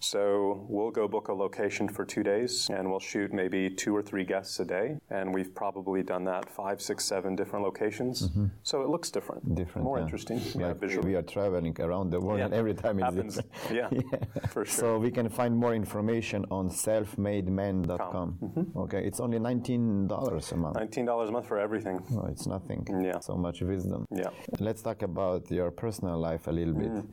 [0.00, 4.02] So we'll go book a location for two days and we'll shoot maybe two or
[4.02, 4.96] three guests a day.
[5.10, 8.28] And we've probably done that five, six, seven different locations.
[8.62, 9.54] So it looks different.
[9.54, 10.04] Different, More yeah.
[10.04, 10.40] interesting.
[10.54, 11.08] Yeah, Like visually.
[11.08, 12.46] we are traveling around the world, Yeah.
[12.46, 13.34] and every time it's Happens.
[13.36, 13.48] different.
[13.78, 14.80] Yeah, for sure.
[14.82, 18.38] So we can find more information on selfmademan.com.
[18.42, 18.78] Mm-hmm.
[18.78, 20.76] Okay, it's only nineteen dollars a month.
[20.76, 22.00] $19 a month for everything.
[22.16, 22.86] Oh, it's nothing.
[23.02, 23.18] Yeah.
[23.20, 24.04] So much wisdom.
[24.10, 24.30] Yeah.
[24.60, 26.88] Let's talk about your personal life a little bit.
[26.92, 27.06] Mm.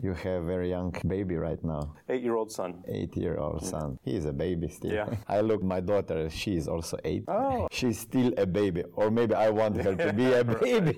[0.00, 2.82] You have a very young baby right now, Eight year old son.
[2.88, 3.98] eight-year-old son.
[4.04, 4.92] He is a baby still.
[4.92, 5.06] Yeah.
[5.28, 6.30] I look my daughter.
[6.30, 7.24] She is also eight.
[7.28, 7.66] Oh.
[7.72, 10.94] She's still a baby, or maybe I want her to be a baby.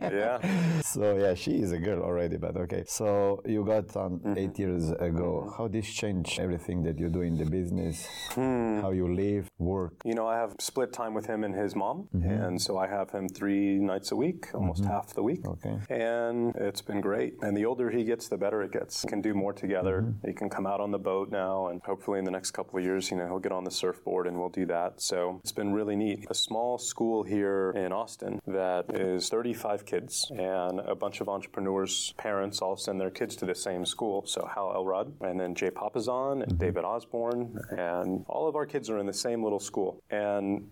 [0.00, 0.38] Yeah.
[0.82, 2.84] So yeah, she is a girl already, but okay.
[2.86, 4.38] So you got son Mm-hmm.
[4.38, 5.52] eight years ago.
[5.58, 8.06] How this changed everything that you do in the business?
[8.30, 8.80] Hmm.
[8.80, 9.94] How you live, work?
[10.04, 13.10] You know, I have split time with him and his mom, and so I have
[13.10, 15.44] him three nights a week, almost half the week.
[15.46, 15.76] Okay.
[15.90, 17.34] And it's been great.
[17.42, 19.04] And the older he gets, the better it gets.
[19.04, 20.02] We can do more together.
[20.02, 20.26] Mm-hmm.
[20.26, 22.84] He can come out on the boat now, and hopefully in the next couple of
[22.84, 25.00] years, you know, he'll get on the surfboard and we'll do that.
[25.00, 26.26] So it's been really neat.
[26.30, 32.14] A small school here in Austin that is 35 kids, and a bunch of entrepreneurs'
[32.16, 34.24] parents all send their kids to the same school.
[34.26, 36.58] So Hal Elrod, and then Jay Papasan, and mm-hmm.
[36.58, 40.02] David Osborne, and all of our kids are in the same little school.
[40.10, 40.70] And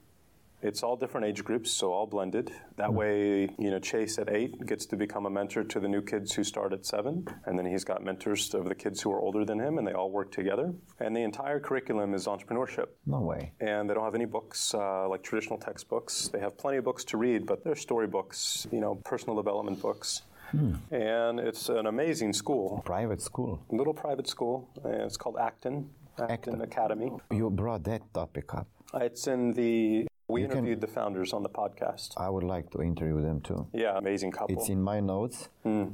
[0.65, 2.51] It's all different age groups, so all blended.
[2.79, 6.01] That way, you know, Chase at eight gets to become a mentor to the new
[6.01, 9.21] kids who start at seven, and then he's got mentors of the kids who are
[9.21, 10.73] older than him, and they all work together.
[11.01, 12.87] And the entire curriculum is entrepreneurship.
[13.05, 13.53] No way.
[13.61, 16.29] And they don't have any books uh, like traditional textbooks.
[16.29, 20.23] They have plenty of books to read, but they're storybooks, you know, personal development books.
[20.51, 20.75] Hmm.
[20.91, 23.61] And it's an amazing school, Private school.
[23.71, 24.71] little private school.
[24.83, 26.61] and It's called Acton, Acton, Acton.
[26.63, 27.11] Academy.
[27.31, 28.67] You brought that topic up.
[28.95, 30.07] It's in the.
[30.27, 32.15] We You can- interviewed the founders on the podcast.
[32.17, 33.67] I would like to interview them too.
[33.75, 34.57] Yeah, amazing couple.
[34.57, 35.49] It's in my notes.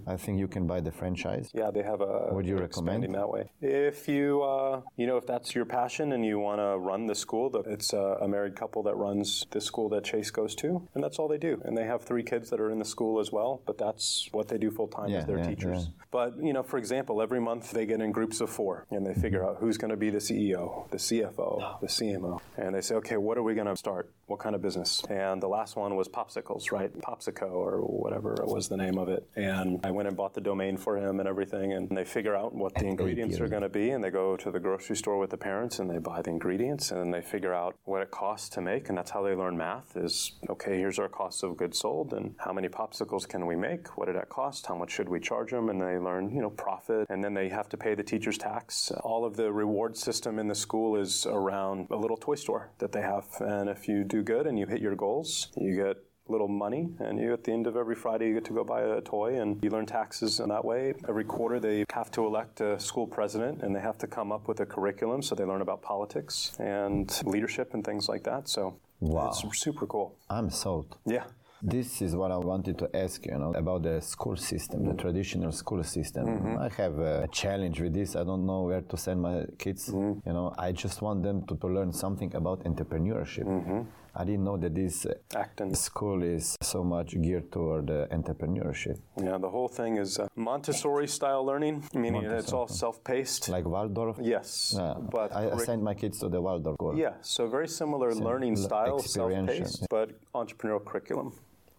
[0.07, 1.51] I think you can buy the franchise.
[1.55, 2.29] Yeah, they have a.
[2.33, 3.05] Would you recommend?
[3.15, 3.51] that way?
[3.61, 7.15] If you, uh, you know, if that's your passion and you want to run the
[7.15, 10.83] school, the- it's a, a married couple that runs the school that Chase goes to,
[10.95, 11.61] and that's all they do.
[11.65, 14.49] And they have three kids that are in the school as well, but that's what
[14.49, 15.85] they do full time Yeah, as their yeah, teachers.
[15.85, 16.05] yeah.
[16.11, 19.15] But you know, for example, every month they get in groups of four, and they
[19.15, 22.97] figure out who's going to be the CEO, the CFO, the CMO, and they say,
[22.97, 24.13] okay, what are we going to start?
[24.31, 25.03] What kind of business?
[25.11, 26.97] And the last one was popsicles, right?
[27.01, 29.29] Popsico or whatever was the name of it.
[29.35, 32.55] And I went and bought the domain for him and everything, and they figure out
[32.55, 35.31] what the ingredients are going to be, and they go to the grocery store with
[35.31, 38.49] the parents and they buy the ingredients, and then they figure out what it costs
[38.51, 39.97] to make, and that's how they learn math.
[39.97, 43.99] Is okay, here's our cost of goods sold, and how many popsicles can we make?
[43.99, 44.65] What did that cost?
[44.65, 45.71] How much should we charge them?
[45.71, 48.93] And they learn, you know, profit, and then they have to pay the teacher's tax.
[49.03, 52.93] All of the reward system in the school is around a little toy store that
[52.93, 55.97] they have, and if you do good and you hit your goals, you get
[56.29, 58.83] little money and you at the end of every friday you get to go buy
[58.83, 62.61] a toy and you learn taxes in that way every quarter they have to elect
[62.61, 65.61] a school president and they have to come up with a curriculum so they learn
[65.61, 69.31] about politics and leadership and things like that so Wow.
[69.31, 70.97] it's super cool I'm sold.
[71.05, 71.25] yeah
[71.63, 74.95] This is what I wanted to ask you, you know, about the school system, the
[75.05, 76.25] traditional school system.
[76.27, 76.57] Mm-hmm.
[76.67, 78.17] I have a challenge with this.
[78.17, 79.83] I don't know where to send my kids.
[79.91, 80.27] Mm-hmm.
[80.27, 83.45] You know, I just want them to, to learn something about entrepreneurship.
[83.45, 83.81] Mm-hmm.
[84.15, 85.75] I didn't know that this uh, acton.
[85.75, 91.07] school is so much geared toward uh, entrepreneurship, yeah the whole thing is uh, montessori
[91.07, 93.49] style learning meaning it's all self-paced.
[93.49, 94.17] Like Waldorf.
[94.21, 96.77] yes Yeah, but I, I sent my kids to the Waldorf.
[96.77, 96.97] school.
[96.99, 101.33] yeah so very similar learning style self-paced but entrepreneurial curriculum.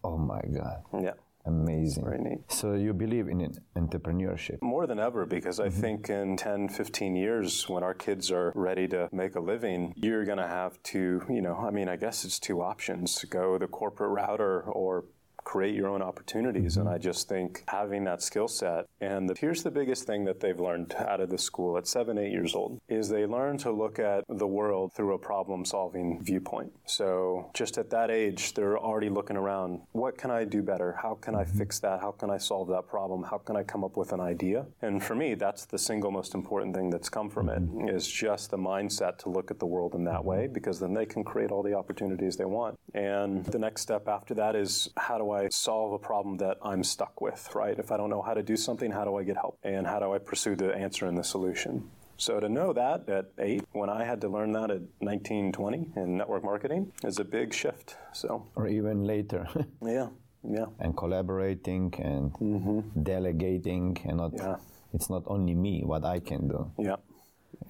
[0.04, 2.04] Oh my God, yeah amazing.
[2.04, 2.40] Very neat.
[2.48, 4.62] So you believe in entrepreneurship?
[4.62, 5.80] More than ever, because I mm-hmm.
[5.80, 10.24] think in 10, 15 years, when our kids are ready to make a living, you're
[10.24, 13.66] going to have to, you know, I mean, I guess it's two options go the
[13.66, 15.04] corporate route or, or
[15.44, 16.76] create your own opportunities.
[16.76, 16.94] And mm-hmm.
[16.94, 20.58] I just think having that skill set, and the, here's the biggest thing that they've
[20.58, 23.98] learned out of the school at seven, eight years old, is they learn to look
[23.98, 26.72] at the world through a problem solving viewpoint.
[26.86, 30.96] So just at that age, they're already looking around what can I do better?
[31.00, 31.58] How can I mm-hmm.
[31.58, 32.00] fix that?
[32.00, 33.22] How can I solve that problem?
[33.22, 34.66] How can I come up with an idea?
[34.80, 37.88] And for me, that's the single most important thing that's come from it mm-hmm.
[37.88, 41.06] is just the mindset to look at the world in that way because then they
[41.06, 42.78] can create all the opportunities they want.
[42.94, 46.82] And the next step after that is how do I solve a problem that I'm
[46.84, 47.78] stuck with, right?
[47.78, 49.58] If I don't know how to do something, how do I get help?
[49.62, 51.90] And how do I pursue the answer and the solution?
[52.16, 56.16] So to know that at eight, when I had to learn that at 1920 in
[56.18, 57.96] network marketing, is a big shift.
[58.12, 59.46] So Or even later?
[59.82, 60.08] yeah,
[60.44, 60.66] yeah.
[60.78, 63.02] and collaborating and mm-hmm.
[63.02, 64.56] delegating and not Yeah.
[64.92, 66.96] it's not only me what i can do Yeah.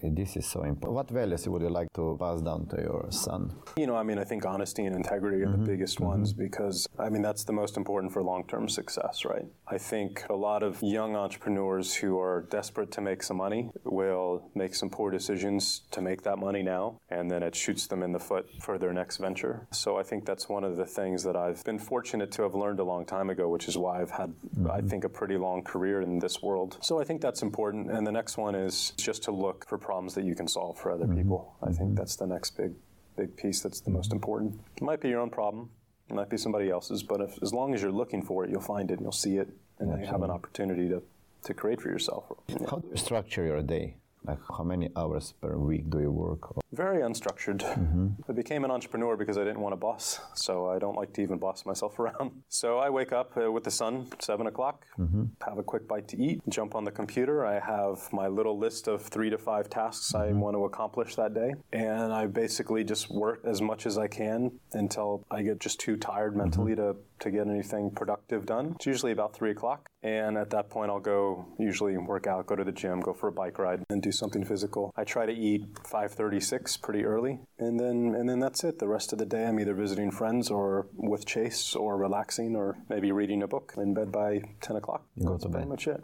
[0.02, 3.42] This is so important what values would you like to pass down to your son
[3.76, 5.64] You know, I mean, I think honesty and integrity are the mm-hmm.
[5.64, 6.07] biggest mm-hmm.
[6.07, 9.46] ones because, I mean, that's the most important for long term success, right?
[9.66, 14.50] I think a lot of young entrepreneurs who are desperate to make some money will
[14.55, 18.12] make some poor decisions to make that money now, and then it shoots them in
[18.12, 19.66] the foot for their next venture.
[19.72, 22.81] So I think that's one of the things that I've been fortunate to have learned
[22.81, 24.88] a long time ago, which is why I've had, I mm-hmm.
[24.88, 26.78] think, a pretty long career in this world.
[26.83, 27.90] So I think that's important.
[27.90, 30.90] And the next one is just to look for problems that you can solve for
[30.90, 31.18] other mm-hmm.
[31.18, 31.55] people.
[31.62, 31.95] I think mm-hmm.
[31.95, 32.73] that's the next big
[33.16, 34.16] big piece that's the most mm-hmm.
[34.16, 34.61] important.
[34.77, 35.71] It might be your own problem,
[36.09, 38.61] it might be somebody else's, but if, as long as you're looking for it, you'll
[38.61, 41.03] find it and you'll see it, and you have an opportunity to,
[41.45, 42.25] to create for yourself.
[42.71, 46.62] How do you structure your day like how many hours per week do you work
[46.72, 47.61] Very unstructured.
[47.61, 48.08] Mm-hmm.
[48.28, 51.22] I became an entrepreneur because I didn't want a boss, so I don't like to
[51.22, 52.42] even boss myself around.
[52.48, 55.24] So I wake up uh, with the sun, seven o'clock, mm-hmm.
[55.46, 57.44] have a quick bite to eat, jump on the computer.
[57.44, 60.40] I have my little list of three to five tasks I mm-hmm.
[60.40, 64.52] want to accomplish that day, and I basically just work as much as I can
[64.72, 68.72] until I get just too tired mentally to to get anything productive done.
[68.74, 72.56] It's usually about three o'clock, and at that point I'll go usually work out, go
[72.56, 74.92] to the gym, go for a bike ride, and do something physical.
[74.96, 78.79] I try to eat 5:36 pretty early, and then and then that's it.
[78.79, 82.79] The rest of the day I'm either visiting friends or with Chase or relaxing or
[82.88, 83.75] maybe reading a book.
[83.77, 85.05] In bed by 10 o'clock.
[85.16, 85.68] You go That's to pretty bed.
[85.68, 86.03] much it.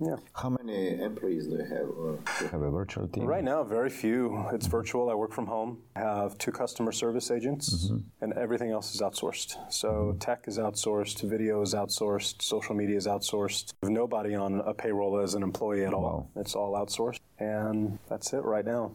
[0.00, 0.16] Yeah.
[0.32, 1.88] How many employees do you have?
[1.90, 3.26] Or do you have a virtual team?
[3.26, 4.46] Right now, very few.
[4.50, 5.10] It's virtual.
[5.10, 5.82] I work from home.
[5.94, 7.98] I have two customer service agents, mm-hmm.
[8.22, 9.56] and everything else is outsourced.
[9.70, 13.74] So tech is outsourced, video is outsourced, social media is outsourced.
[13.82, 16.30] There's nobody on a payroll as an employee at oh, all.
[16.34, 18.92] It's all outsourced, and that's it right now.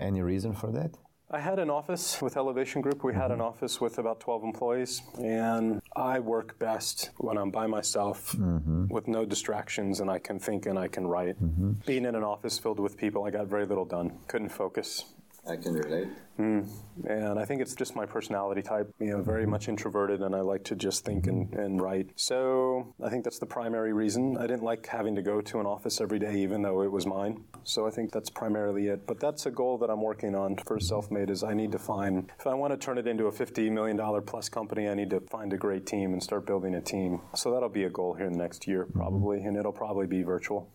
[0.00, 0.96] Any reason for that?
[1.32, 3.04] I had an office with Elevation Group.
[3.04, 3.46] We had an mm-hmm.
[3.46, 8.88] office with about 12 employees, and I work best when I'm by myself mm-hmm.
[8.88, 11.40] with no distractions and I can think and I can write.
[11.40, 11.72] Mm-hmm.
[11.86, 14.18] Being in an office filled with people, I got very little done.
[14.26, 15.04] Couldn't focus.
[15.48, 16.08] I can relate.
[16.38, 16.68] Mm.
[17.06, 20.40] And I think it's just my personality type, you know, very much introverted, and I
[20.40, 22.10] like to just think and, and write.
[22.16, 24.36] So I think that's the primary reason.
[24.36, 27.06] I didn't like having to go to an office every day, even though it was
[27.06, 27.44] mine.
[27.64, 29.06] So I think that's primarily it.
[29.06, 32.30] But that's a goal that I'm working on for self-made is I need to find,
[32.38, 35.20] if I want to turn it into a $50 million plus company, I need to
[35.20, 37.20] find a great team and start building a team.
[37.34, 40.22] So that'll be a goal here in the next year, probably, and it'll probably be
[40.22, 40.70] virtual.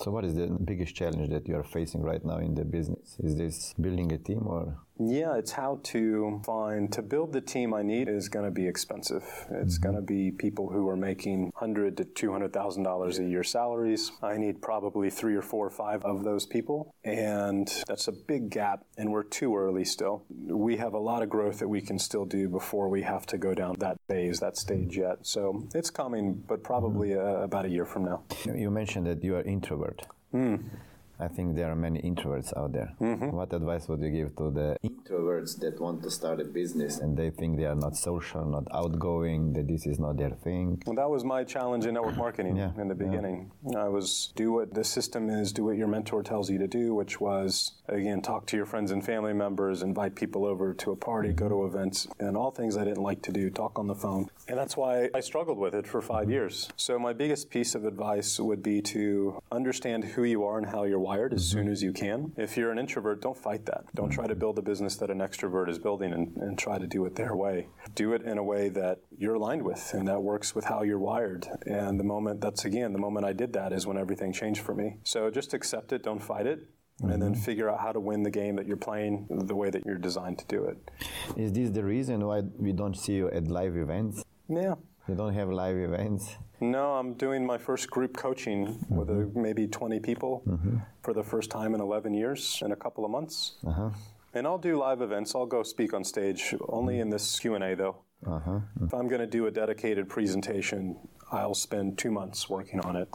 [0.00, 3.16] So, what is the biggest challenge that you are facing right now in the business?
[3.18, 4.78] Is this building a team or?
[4.98, 8.66] Yeah, it's how to find to build the team I need is going to be
[8.66, 9.22] expensive.
[9.50, 9.82] It's mm-hmm.
[9.82, 13.44] going to be people who are making hundred to two hundred thousand dollars a year
[13.44, 14.10] salaries.
[14.22, 18.50] I need probably three or four or five of those people, and that's a big
[18.50, 18.84] gap.
[18.96, 20.24] And we're too early still.
[20.30, 23.38] We have a lot of growth that we can still do before we have to
[23.38, 25.18] go down that phase, that stage yet.
[25.22, 27.40] So it's coming, but probably mm-hmm.
[27.40, 28.22] uh, about a year from now.
[28.44, 30.06] You mentioned that you are introvert.
[30.32, 30.56] Hmm.
[31.20, 32.94] I think there are many introverts out there.
[33.00, 33.30] Mm-hmm.
[33.30, 37.16] What advice would you give to the introverts that want to start a business and
[37.16, 40.80] they think they are not social, not outgoing, that this is not their thing?
[40.86, 43.10] Well, that was my challenge in network marketing Yeah, in the yeah.
[43.10, 43.50] beginning.
[43.76, 46.94] I was do what the system is, do what your mentor tells you to do,
[46.94, 50.96] which was again talk to your friends and family members, invite people over to a
[50.96, 51.76] party, go to mm-hmm.
[51.76, 54.30] events, and all things I didn't like to do, talk on the phone.
[54.46, 56.30] And that's why I struggled with it for 5 mm-hmm.
[56.30, 56.68] years.
[56.76, 60.84] So my biggest piece of advice would be to understand who you are and how
[60.84, 61.58] you're wired as mm-hmm.
[61.58, 62.32] soon as you can.
[62.36, 63.84] If you're an introvert, don't fight that.
[63.94, 64.40] Don't try to mm-hmm.
[64.40, 67.34] build a business that an extrovert is building and, and try to do it their
[67.34, 67.68] way.
[67.94, 70.98] Do it in a way that you're aligned with and that works with how you're
[70.98, 71.46] wired.
[71.64, 74.74] And the moment that's again, the moment I did that is when everything changed for
[74.74, 74.96] me.
[75.02, 76.60] So just accept it, don't fight it.
[77.00, 77.48] And then mm-hmm.
[77.48, 80.38] figure out how to win the game that you're playing the way that you're designed
[80.40, 80.76] to do it.
[81.36, 84.24] Is this the reason why we don't see you at live events?
[84.48, 84.74] Yeah.
[85.08, 86.36] You don't have live events?
[86.60, 90.42] No, I'm doing my first group coaching with uh maybe 20 people
[91.02, 93.54] for the first time in 11 years in a couple of months.
[93.66, 93.90] Uh-huh.
[94.34, 95.34] And I'll do live events.
[95.34, 97.96] I'll go speak on stage only in this Q&A though.
[98.26, 98.60] Uh-huh.
[98.82, 100.96] If I'm going to do a dedicated presentation,
[101.30, 103.08] I'll spend 2 months working on it.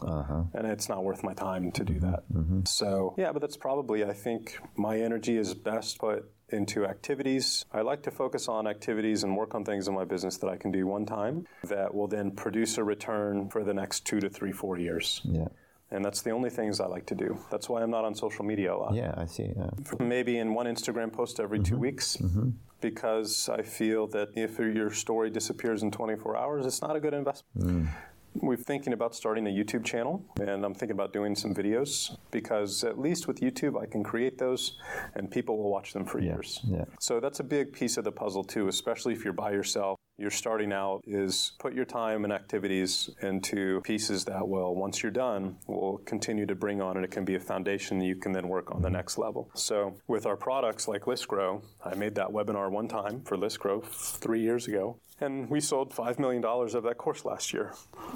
[0.54, 2.24] And it's not worth my time to do that.
[2.66, 7.66] So, yeah, but that's probably I think my energy is best put into activities.
[7.72, 10.56] I like to focus on activities and work on things in my business that I
[10.56, 14.30] can do one time that will then produce a return for the next 2 to
[14.30, 15.20] 3 4 years.
[15.24, 15.48] Yeah.
[15.90, 17.38] And that's the only things I like to do.
[17.50, 18.94] That's why I'm not on social media a lot.
[18.94, 19.52] Yeah, I see.
[19.56, 19.70] Yeah.
[20.00, 21.82] Maybe in one Instagram post every two mm-hmm.
[21.82, 22.16] weeks.
[22.16, 22.50] Mm-hmm.
[22.80, 27.14] Because I feel that if your story disappears in 24 hours, it's not a good
[27.14, 27.66] investment.
[27.66, 27.88] Mm.
[28.34, 32.82] We're thinking about starting a YouTube channel, and I'm thinking about doing some videos because
[32.82, 34.76] at least with YouTube, I can create those
[35.14, 36.60] and people will watch them for years.
[36.64, 36.84] yeah.
[37.00, 39.98] So that's a big piece of the puzzle, too, especially if you're by yourself.
[40.16, 45.10] You're starting out, is put your time and activities into pieces that will, once you're
[45.10, 48.30] done, will continue to bring on, and it can be a foundation that you can
[48.30, 49.50] then work on the next level.
[49.54, 54.40] So, with our products like ListGrow, I made that webinar one time for ListGrow three
[54.40, 57.72] years ago, and we sold $5 million of that course last year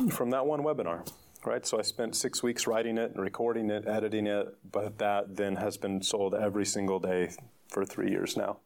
[0.09, 1.09] from that one webinar.
[1.45, 5.37] Right, so I spent six weeks writing it and recording it, editing it, but that
[5.37, 7.31] then has been sold every single day
[7.69, 8.59] for three years now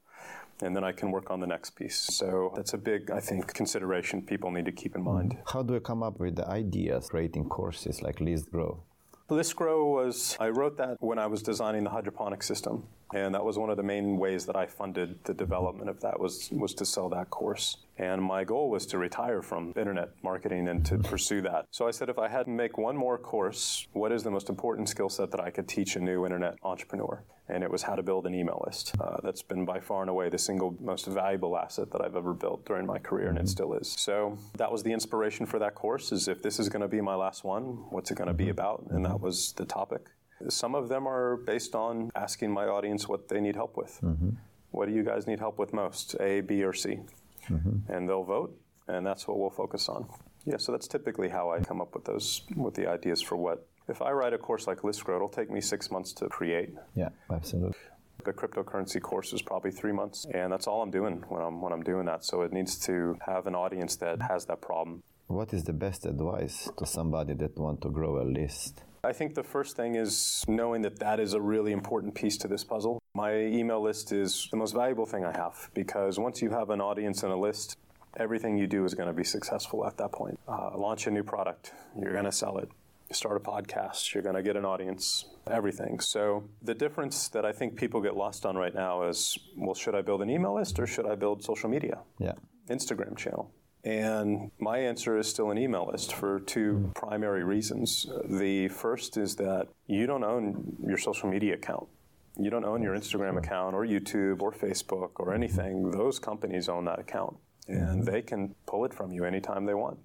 [0.63, 1.97] and then I can work on the next piece.
[1.97, 5.33] So that's a big, I think, consideration people need to keep in mind.
[5.33, 5.53] Mm-hmm.
[5.53, 8.83] How do you come up with the ideas creating courses like List Grow?
[9.31, 12.85] ListGrow was, I wrote that when I was designing the hydroponic system.
[13.13, 16.19] And that was one of the main ways that I funded the development of that
[16.19, 17.79] was, was to sell that course.
[17.99, 21.67] And my goal was to retire from internet marketing and to pursue that.
[21.71, 24.49] So I said, if I had to make one more course, what is the most
[24.49, 27.23] important skill set that I could teach a new internet entrepreneur?
[27.49, 28.95] And it was how to build an email list.
[28.99, 32.33] Uh, that's been by far and away the single most valuable asset that I've ever
[32.33, 33.95] built during my career, and it still is.
[33.99, 36.13] So that was the inspiration for that course.
[36.13, 38.49] Is if this is going to be my last one, what's it going to be
[38.49, 38.87] about?
[38.91, 40.07] And that was the topic.
[40.49, 44.01] Some of them are based on asking my audience what they need help with.
[44.03, 44.31] Mm-hmm.
[44.71, 46.17] What do you guys need help with most?
[46.21, 47.01] A, B, or C?
[47.51, 47.93] Mm-hmm.
[47.93, 50.09] And they'll vote, and that's what we'll focus on.
[50.45, 53.67] Yeah, so that's typically how I come up with those, with the ideas for what.
[53.89, 56.71] If I write a course like ListGrow, it'll take me six months to create.
[56.95, 57.79] Yeah, absolutely.
[58.25, 61.73] The cryptocurrency course is probably three months, and that's all I'm doing when I'm when
[61.73, 62.25] I'm doing that.
[62.25, 65.03] So it needs to have an audience that has that problem.
[65.27, 68.85] What is the best advice to somebody that want to grow a list?
[69.05, 72.47] I think the first thing is knowing that that is a really important piece to
[72.47, 73.03] this puzzle.
[73.15, 76.81] My email list is the most valuable thing I have because once you have an
[76.81, 77.77] audience and a list,
[78.17, 80.39] everything you do is going to be successful at that point.
[80.47, 82.69] Uh, launch a new product, you're going to sell it.
[83.11, 85.99] Start a podcast, you're going to get an audience, everything.
[85.99, 89.97] So, the difference that I think people get lost on right now is well, should
[89.97, 91.99] I build an email list or should I build social media?
[92.21, 92.35] Yeah.
[92.71, 93.51] Instagram channel.
[93.85, 96.91] And my answer is still an email list for two hmm.
[96.93, 98.07] primary reasons.
[98.25, 101.89] The first is that you don't own your social media account.
[102.39, 105.91] You don't own your Instagram account or YouTube or Facebook or anything.
[105.91, 107.37] Those companies own that account
[107.69, 109.99] and they can pull it from you anytime they want.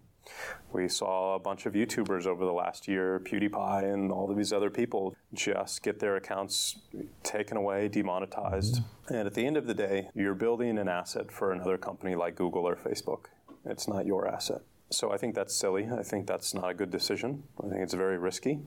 [0.73, 4.51] We saw a bunch of YouTubers over the last year, PewDiePie and all of these
[4.51, 6.80] other people, just get their accounts
[7.23, 8.80] taken away, demonetized.
[9.07, 9.13] Hmm.
[9.13, 12.36] And at the end of the day, you're building an asset for another company like
[12.36, 13.28] Google or Facebook.
[13.66, 14.62] It's not your asset.
[14.89, 15.88] So I think that's silly.
[15.91, 17.43] I think that's not a good decision.
[17.64, 18.60] I think it's very risky.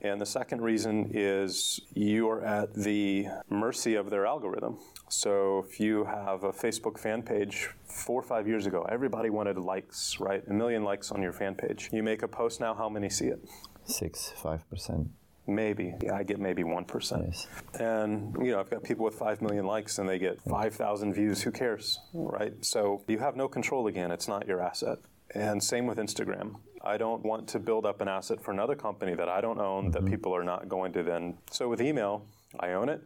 [0.00, 4.78] And the second reason is you are at the mercy of their algorithm.
[5.08, 9.58] So if you have a Facebook fan page four or five years ago, everybody wanted
[9.58, 10.42] likes, right?
[10.46, 11.90] A million likes on your fan page.
[11.92, 13.40] You make a post now, how many see it?
[13.86, 15.08] Six, five percent.
[15.48, 15.94] Maybe.
[16.12, 17.26] I get maybe 1%.
[17.26, 17.46] Yes.
[17.80, 21.42] And, you know, I've got people with 5 million likes and they get 5,000 views.
[21.42, 22.52] Who cares, right?
[22.64, 24.10] So you have no control again.
[24.10, 24.98] It's not your asset.
[25.34, 26.56] And same with Instagram.
[26.84, 29.90] I don't want to build up an asset for another company that I don't own
[29.92, 30.10] that mm-hmm.
[30.10, 31.38] people are not going to then.
[31.50, 32.26] So with email,
[32.60, 33.02] I own it.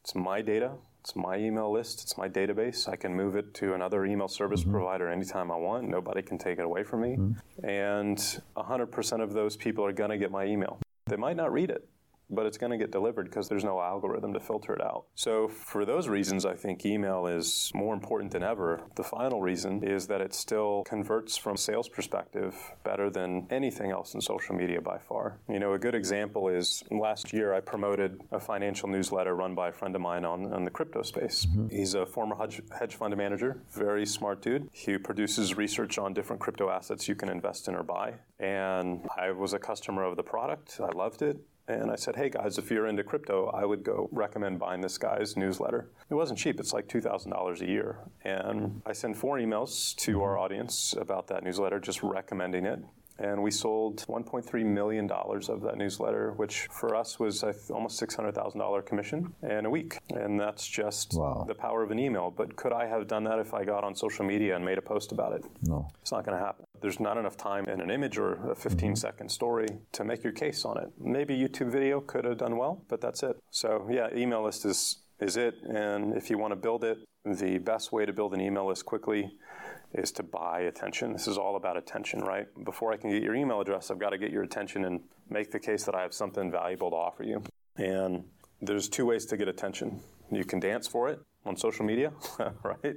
[0.00, 0.72] It's my data.
[1.00, 2.02] It's my email list.
[2.02, 2.88] It's my database.
[2.88, 4.72] I can move it to another email service mm-hmm.
[4.72, 5.88] provider anytime I want.
[5.88, 7.16] Nobody can take it away from me.
[7.16, 7.66] Mm-hmm.
[7.68, 8.18] And
[8.56, 10.78] 100% of those people are going to get my email.
[11.06, 11.88] They might not read it,
[12.30, 15.04] but it's going to get delivered because there's no algorithm to filter it out.
[15.14, 18.82] So, for those reasons, I think email is more important than ever.
[18.96, 22.54] The final reason is that it still converts from a sales perspective
[22.84, 25.38] better than anything else in social media by far.
[25.48, 29.68] You know, a good example is last year I promoted a financial newsletter run by
[29.68, 31.46] a friend of mine on, on the crypto space.
[31.46, 31.68] Mm-hmm.
[31.68, 34.68] He's a former hedge fund manager, very smart dude.
[34.72, 38.14] He produces research on different crypto assets you can invest in or buy.
[38.38, 40.80] And I was a customer of the product.
[40.80, 41.38] I loved it.
[41.80, 44.98] And I said, hey guys, if you're into crypto, I would go recommend buying this
[44.98, 45.90] guy's newsletter.
[46.10, 47.98] It wasn't cheap, it's like $2,000 a year.
[48.24, 52.80] And I sent four emails to our audience about that newsletter, just recommending it.
[53.18, 59.34] And we sold $1.3 million of that newsletter, which for us was almost $600,000 commission
[59.42, 59.98] in a week.
[60.10, 61.44] And that's just Wow.
[61.46, 62.30] the power of an email.
[62.30, 64.82] But could I have done that if I got on social media and made a
[64.82, 65.44] post about it?
[65.62, 65.88] No.
[66.00, 66.64] It's not going to happen.
[66.80, 68.94] There's not enough time in an image or a 15 mm-hmm.
[68.96, 70.90] second story to make your case on it.
[70.98, 73.36] Maybe YouTube video could have done well, but that's it.
[73.50, 75.54] So, yeah, email list is, is it.
[75.62, 78.84] And if you want to build it, the best way to build an email list
[78.84, 79.30] quickly
[79.94, 81.12] is to buy attention.
[81.12, 82.46] This is all about attention, right?
[82.64, 85.50] Before I can get your email address, I've got to get your attention and make
[85.50, 87.42] the case that I have something valuable to offer you.
[87.76, 88.24] And
[88.60, 90.00] there's two ways to get attention.
[90.30, 92.12] You can dance for it on social media,
[92.62, 92.96] right?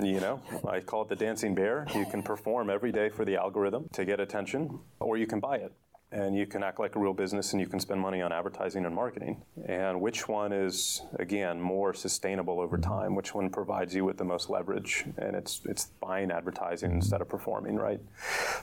[0.00, 1.86] you know, I call it the dancing bear.
[1.94, 5.56] You can perform every day for the algorithm to get attention, or you can buy
[5.56, 5.72] it.
[6.10, 8.86] And you can act like a real business and you can spend money on advertising
[8.86, 9.42] and marketing.
[9.66, 13.14] And which one is, again, more sustainable over time?
[13.14, 15.04] Which one provides you with the most leverage?
[15.18, 18.00] And it's, it's buying advertising instead of performing, right?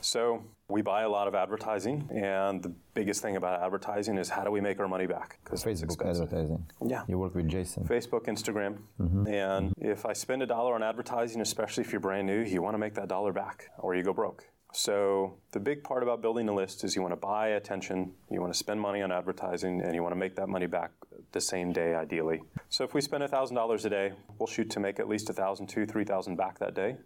[0.01, 2.09] So we buy a lot of advertising.
[2.11, 5.39] And the biggest thing about advertising is how do we make our money back?
[5.43, 6.65] Because Facebook advertising.
[6.83, 7.03] Yeah.
[7.07, 7.83] You work with Jason.
[7.83, 8.79] Facebook, Instagram.
[8.99, 9.27] Mm-hmm.
[9.27, 12.73] And if I spend a dollar on advertising, especially if you're brand new, you want
[12.73, 14.45] to make that dollar back or you go broke.
[14.75, 18.41] So the big part about building a list is you want to buy attention, you
[18.41, 20.91] want to spend money on advertising, and you want to make that money back
[21.31, 22.41] the same day, ideally.
[22.67, 25.87] So if we spend $1,000 a day, we'll shoot to make at least 1,000, 2,000,
[25.87, 26.97] 3,000 back that day.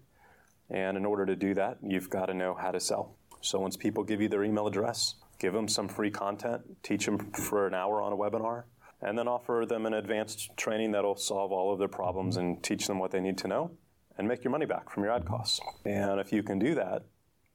[0.71, 3.15] And in order to do that, you've got to know how to sell.
[3.41, 7.19] So once people give you their email address, give them some free content, teach them
[7.33, 8.63] for an hour on a webinar,
[8.99, 12.87] and then offer them an advanced training that'll solve all of their problems and teach
[12.87, 13.71] them what they need to know
[14.17, 15.59] and make your money back from your ad costs.
[15.85, 17.03] And if you can do that,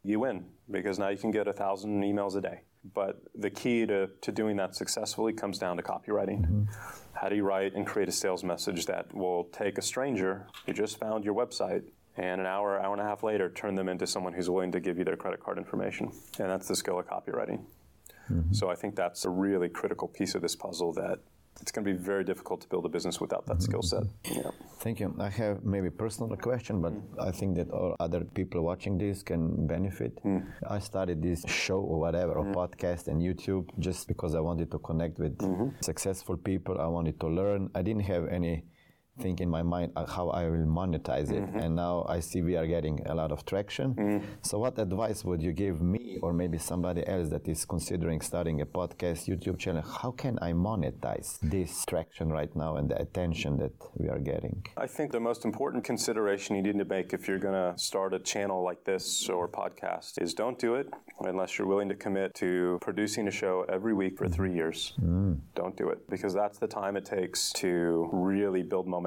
[0.04, 2.60] you win because now you can get a thousand emails a day.
[2.92, 6.42] But the key to, to doing that successfully comes down to copywriting.
[6.42, 6.64] Mm-hmm.
[7.14, 10.72] How do you write and create a sales message that will take a stranger who
[10.74, 11.84] just found your website
[12.16, 14.80] and an hour, hour and a half later turn them into someone who's willing to
[14.80, 16.12] give you their credit card information?
[16.38, 17.64] And that's the skill of copywriting.
[18.30, 18.52] Mm-hmm.
[18.52, 21.20] So I think that's a really critical piece of this puzzle that
[21.60, 24.02] it's going to be very difficult to build a business without that skill set.
[24.02, 24.40] Mm-hmm.
[24.40, 24.50] Yeah.
[24.80, 25.14] Thank you.
[25.18, 27.20] I have maybe personal question, but mm-hmm.
[27.20, 30.22] I think that all other people watching this can benefit.
[30.24, 30.46] Mm.
[30.68, 32.60] I started this show or whatever, or mm-hmm.
[32.60, 35.38] podcast and YouTube, just because I wanted to connect with
[35.82, 36.80] successful people.
[36.80, 37.70] I wanted to learn.
[37.74, 38.64] I didn't have any
[39.20, 41.42] think in my mind uh, how I will monetize it.
[41.42, 41.58] Mm-hmm.
[41.58, 43.94] And now I see we are getting a lot of traction.
[43.94, 44.22] Mm.
[44.42, 48.60] So, what advice would you give me or maybe somebody else that is considering starting
[48.60, 49.82] a podcast, YouTube channel?
[49.82, 54.64] How can I monetize this traction right now and the attention that we are getting?
[54.76, 58.14] I think the most important consideration you need to make if you're going to start
[58.14, 60.88] a channel like this or podcast is don't do it
[61.20, 64.94] unless you're willing to commit to producing a show every week for three years.
[65.54, 69.03] Don't do it because that's the time it takes to really build momentum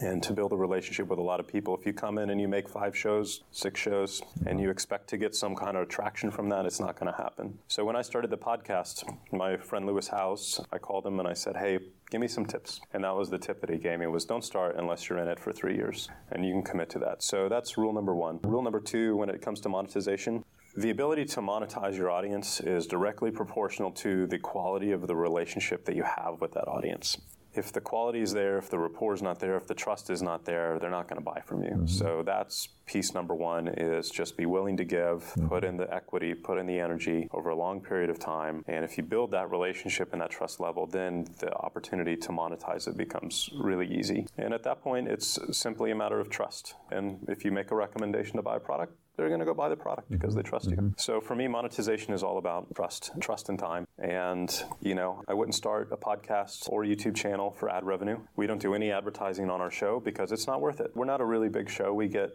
[0.00, 1.76] and to build a relationship with a lot of people.
[1.76, 5.16] If you come in and you make five shows, six shows, and you expect to
[5.16, 7.58] get some kind of traction from that, it's not going to happen.
[7.68, 11.32] So when I started the podcast, my friend Lewis Howes, I called him and I
[11.32, 11.78] said, hey,
[12.10, 12.80] give me some tips.
[12.92, 15.28] And that was the tip that he gave me was don't start unless you're in
[15.28, 17.22] it for three years and you can commit to that.
[17.22, 18.40] So that's rule number one.
[18.42, 20.44] Rule number two, when it comes to monetization,
[20.76, 25.84] the ability to monetize your audience is directly proportional to the quality of the relationship
[25.86, 27.16] that you have with that audience.
[27.58, 30.22] If the quality is there, if the rapport is not there, if the trust is
[30.22, 31.70] not there, they're not going to buy from you.
[31.70, 31.86] Mm-hmm.
[31.86, 36.34] So that's piece number one is just be willing to give, put in the equity,
[36.34, 38.64] put in the energy over a long period of time.
[38.66, 42.88] And if you build that relationship and that trust level, then the opportunity to monetize
[42.88, 44.26] it becomes really easy.
[44.38, 46.74] And at that point, it's simply a matter of trust.
[46.90, 49.68] And if you make a recommendation to buy a product, they're going to go buy
[49.68, 50.76] the product because they trust you.
[50.76, 50.88] Mm-hmm.
[50.96, 53.84] So for me, monetization is all about trust, trust and time.
[53.98, 54.48] And,
[54.80, 58.20] you know, I wouldn't start a podcast or YouTube channel for ad revenue.
[58.36, 60.92] We don't do any advertising on our show because it's not worth it.
[60.94, 61.92] We're not a really big show.
[61.92, 62.30] We get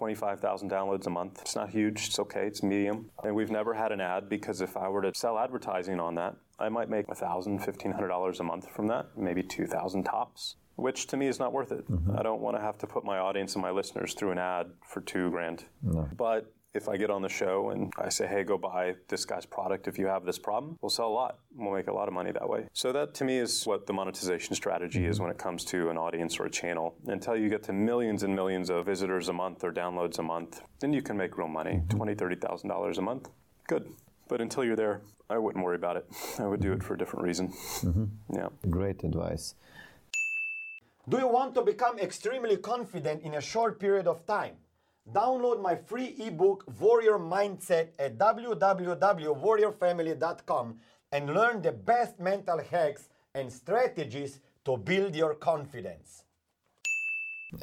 [0.00, 1.40] 125,000 downloads a month.
[1.40, 2.06] It's not huge.
[2.06, 2.46] It's okay.
[2.46, 3.10] It's medium.
[3.24, 6.36] And we've never had an ad because if I were to sell advertising on that,
[6.58, 11.26] I might make $1,000, $1,500 a month from that, maybe 2,000 tops which to me
[11.26, 11.90] is not worth it.
[11.90, 12.18] Mm-hmm.
[12.18, 14.70] I don't want to have to put my audience and my listeners through an ad
[14.86, 15.64] for two grand.
[16.16, 19.46] But if I get on the show and I say, hey, go buy this guy's
[19.46, 21.38] product if you have this problem, we'll sell a lot.
[21.54, 22.68] We'll make a lot of money that way.
[22.72, 25.24] So, that to me is what the monetization strategy is mm-hmm.
[25.24, 26.94] when it comes to an audience or a channel.
[27.06, 30.60] Until you get to millions and millions of visitors a month or downloads a month,
[30.80, 32.00] then you can make real money mm-hmm.
[32.00, 33.28] $20,000, $30,000 a month.
[33.66, 33.90] Good.
[34.28, 35.00] But until you're there,
[35.30, 36.06] I wouldn't worry about it.
[36.38, 37.48] I would do it for a different reason.
[37.48, 38.04] Mm-hmm.
[38.34, 38.48] Yeah.
[38.68, 39.54] Great advice.
[41.08, 44.56] Do you want to become extremely confident in a short period of time?
[45.12, 50.78] Download my free ebook Warrior Mindset at www.warriorfamily.com
[51.12, 56.24] and learn the best mental hacks and strategies to build your confidence.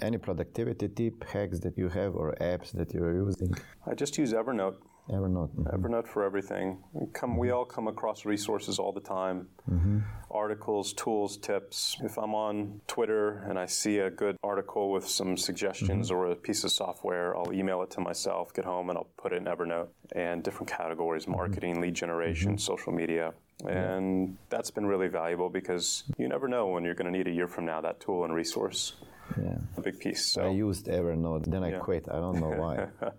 [0.02, 3.54] Any productivity tip, hacks that you have, or apps that you're using?
[3.86, 4.78] I just use Evernote.
[5.10, 5.50] Evernote.
[5.56, 5.74] Mhm.
[5.74, 6.82] Evernote for everything.
[6.94, 7.58] We, come, we mm-hmm.
[7.58, 10.00] all come across resources all the time mm-hmm.
[10.32, 11.98] articles, tools, tips.
[12.02, 16.18] If I'm on Twitter and I see a good article with some suggestions mm-hmm.
[16.18, 19.34] or a piece of software, I'll email it to myself, get home, and I'll put
[19.34, 23.34] it in Evernote and different categories marketing, lead generation, social media.
[23.68, 27.32] And that's been really valuable because you never know when you're going to need a
[27.32, 28.94] year from now that tool and resource.
[29.38, 29.58] Yeah.
[29.78, 30.26] A big piece.
[30.34, 30.44] So.
[30.44, 31.80] I used Evernote, then I Yeah.
[31.80, 32.08] quit.
[32.10, 32.88] I don't know why.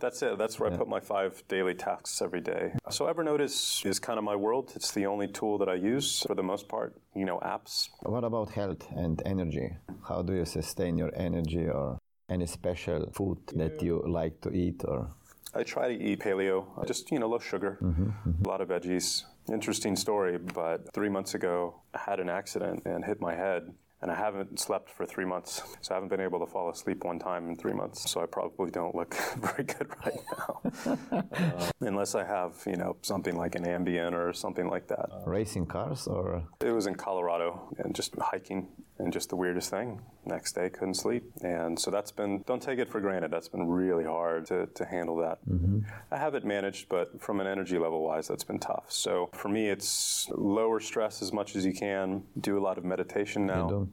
[0.00, 0.38] That's it.
[0.38, 2.72] That's where I put my five daily tasks every day.
[2.90, 4.72] So Evernote is, is kind of my world.
[4.76, 6.94] It's the only tool that I use for the most part.
[7.14, 7.88] You know, apps.
[8.02, 9.68] what about health and energy?
[10.08, 11.98] How do you sustain your energy or
[12.28, 15.10] any special food that you like to eat or
[15.56, 18.44] I try to eat paleo, just, you know, low sugar, mm-hmm, mm-hmm.
[18.44, 19.22] a lot of veggies.
[19.48, 23.72] Interesting story, but three months ago, I had an accident and hit my head.
[24.04, 25.62] And I haven't slept for three months.
[25.80, 28.10] So I haven't been able to fall asleep one time in three months.
[28.10, 30.96] So I probably don't look very good right now.
[31.10, 35.08] Uh, unless I have, you know, something like an Ambien or something like that.
[35.24, 40.00] racing cars or It was in Colorado and just hiking and just the weirdest thing.
[40.24, 41.24] Next day, couldn't sleep.
[41.42, 43.30] And so that's been, don't take it for granted.
[43.30, 45.38] That's been really hard to, to handle that.
[45.48, 45.80] Mm-hmm.
[46.12, 48.84] I have it managed, but from an energy level wise, that's been tough.
[48.88, 52.84] So for me, it's lower stress as much as you can, do a lot of
[52.84, 53.88] meditation now.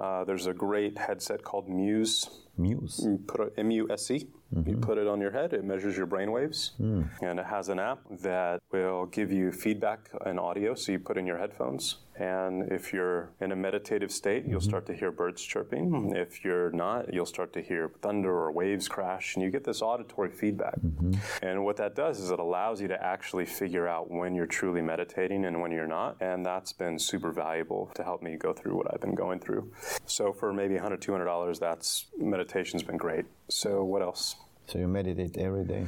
[0.00, 2.28] Uh, there's a great headset called Muse.
[2.56, 3.00] Muse?
[3.04, 4.26] You put a M-U-S-E.
[4.54, 4.80] You mm-hmm.
[4.80, 5.52] put it on your head.
[5.52, 7.02] It measures your brain waves, hmm.
[7.22, 10.74] and it has an app that will give you feedback and audio.
[10.74, 14.68] So you put in your headphones, and if you're in a meditative state, you'll mm-hmm.
[14.68, 16.14] start to hear birds chirping.
[16.14, 19.82] If you're not, you'll start to hear thunder or waves crash, and you get this
[19.82, 20.78] auditory feedback.
[20.78, 21.14] Mm-hmm.
[21.44, 24.82] And what that does is it allows you to actually figure out when you're truly
[24.82, 28.76] meditating and when you're not, and that's been super valuable to help me go through
[28.76, 29.72] what I've been going through.
[30.06, 33.24] So for maybe $100, $200, that's meditation's been great.
[33.48, 34.36] So what else?
[34.66, 35.86] So you meditate every day?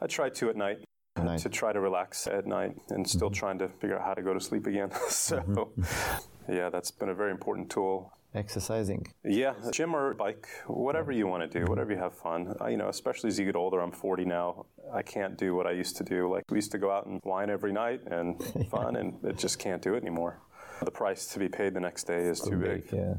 [0.00, 0.84] I try to at night.
[1.16, 1.40] night.
[1.40, 3.34] To try to relax at night and still mm-hmm.
[3.34, 4.90] trying to figure out how to go to sleep again.
[5.08, 6.52] so, mm-hmm.
[6.52, 8.12] yeah, that's been a very important tool.
[8.34, 9.06] Exercising?
[9.24, 12.56] Yeah, gym or bike, whatever you want to do, whatever you have fun.
[12.60, 14.66] I, you know, especially as you get older, I'm 40 now.
[14.92, 16.28] I can't do what I used to do.
[16.28, 19.60] Like we used to go out and wine every night and fun, and it just
[19.60, 20.40] can't do it anymore.
[20.82, 22.84] The price to be paid the next day is too big.
[22.92, 23.14] Yeah.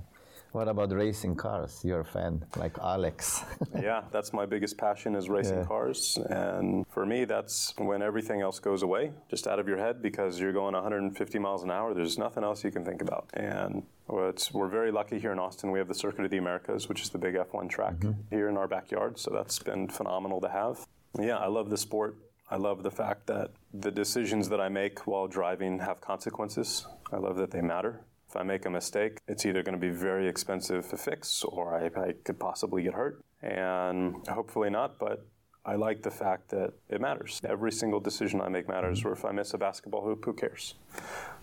[0.56, 1.82] What about racing cars?
[1.84, 3.44] You're a fan, like Alex.
[3.76, 5.66] yeah, that's my biggest passion is racing Yeah.
[5.66, 6.18] cars.
[6.30, 10.40] And for me, that's when everything else goes away, just out of your head because
[10.40, 11.94] you're going 150 miles an hour.
[11.94, 13.30] There's nothing else you can think about.
[13.34, 15.72] And it's, we're very lucky here in Austin.
[15.72, 18.22] We have the Circuit of the Americas, which is the big F1 track mm-hmm.
[18.30, 19.20] here in our backyard.
[19.20, 20.88] So that's been phenomenal to have.
[21.20, 22.16] Yeah, I love the sport.
[22.50, 23.52] I love the fact that
[23.82, 26.86] the decisions that I make while driving have consequences.
[27.12, 28.02] I love that they matter.
[28.30, 31.76] If I make a mistake, it's either going to be very expensive to fix or
[31.76, 33.24] I, I could possibly get hurt.
[33.42, 35.26] And hopefully not, but
[35.66, 37.42] I like the fact that it matters.
[37.48, 39.04] Every single decision I make matters.
[39.04, 40.76] Or if I miss a basketball hoop, who cares?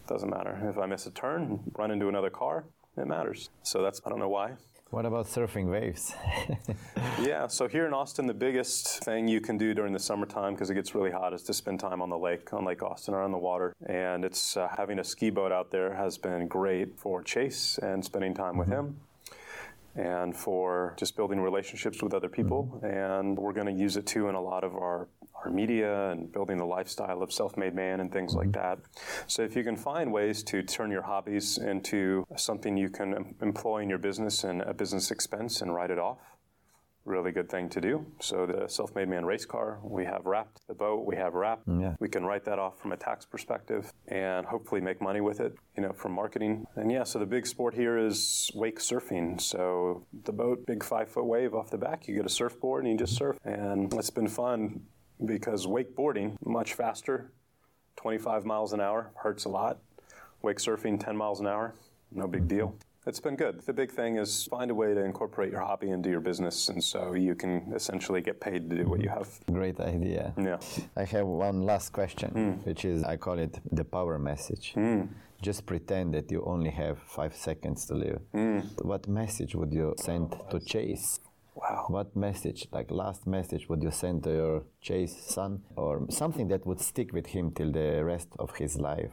[0.06, 0.58] Doesn't matter.
[0.68, 2.64] If I miss a turn, run into another car,
[2.96, 3.50] it matters.
[3.62, 4.52] So that's, I don't know why.
[4.92, 6.14] What about surfing waves?
[7.20, 10.70] Yeah, so here in Austin, the biggest thing you can do during the summertime because
[10.70, 13.22] it gets really hot is to spend time on the lake, on Lake Austin or
[13.22, 13.72] on the water.
[13.86, 18.04] And it's uh, having a ski boat out there has been great for Chase and
[18.04, 18.96] spending time with him.
[19.94, 22.80] And for just building relationships with other people.
[22.82, 25.08] And we're going to use it too in a lot of our,
[25.44, 28.78] our media and building the lifestyle of self made man and things like that.
[29.26, 33.82] So, if you can find ways to turn your hobbies into something you can employ
[33.82, 36.18] in your business and a business expense and write it off,
[37.04, 38.06] really good thing to do.
[38.20, 41.66] So the self-made man race car, we have wrapped the boat, we have wrapped.
[41.66, 41.94] Mm, yeah.
[41.98, 45.54] We can write that off from a tax perspective and hopefully make money with it,
[45.76, 46.66] you know, from marketing.
[46.76, 49.40] And yeah, so the big sport here is wake surfing.
[49.40, 52.92] So the boat, big five foot wave off the back, you get a surfboard and
[52.92, 53.36] you just surf.
[53.44, 54.82] And it's been fun
[55.24, 57.32] because wakeboarding, much faster,
[57.96, 59.78] 25 miles an hour, hurts a lot.
[60.40, 61.74] Wake surfing, 10 miles an hour,
[62.10, 62.76] no big deal.
[63.04, 63.62] It's been good.
[63.62, 66.82] The big thing is find a way to incorporate your hobby into your business, and
[66.82, 69.28] so you can essentially get paid to do what you have.
[69.50, 70.32] Great idea.
[70.38, 70.58] Yeah.
[70.96, 72.50] I have one last question, hmm.
[72.68, 74.74] which is I call it the power message.
[74.74, 75.02] Hmm.
[75.40, 78.20] Just pretend that you only have five seconds to live.
[78.30, 78.60] Hmm.
[78.82, 81.18] What message would you send to Chase?
[81.56, 81.86] Wow.
[81.88, 86.64] What message, like last message, would you send to your Chase son, or something that
[86.66, 89.12] would stick with him till the rest of his life,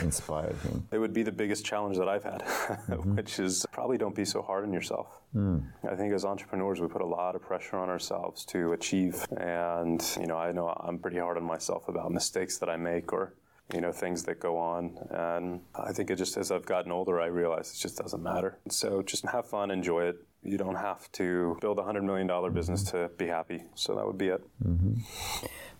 [0.00, 0.86] inspire him?
[0.92, 3.16] It would be the biggest challenge that I've had, mm-hmm.
[3.16, 5.08] which is probably don't be so hard on yourself.
[5.34, 5.64] Mm.
[5.90, 9.26] I think as entrepreneurs, we put a lot of pressure on ourselves to achieve.
[9.36, 13.12] And, you know, I know I'm pretty hard on myself about mistakes that I make
[13.12, 13.34] or,
[13.74, 14.96] you know, things that go on.
[15.10, 18.58] And I think it just as I've gotten older, I realize it just doesn't matter.
[18.68, 20.16] So just have fun, enjoy it.
[20.42, 23.64] You don't have to build a $100 million business to be happy.
[23.74, 24.42] So that would be it.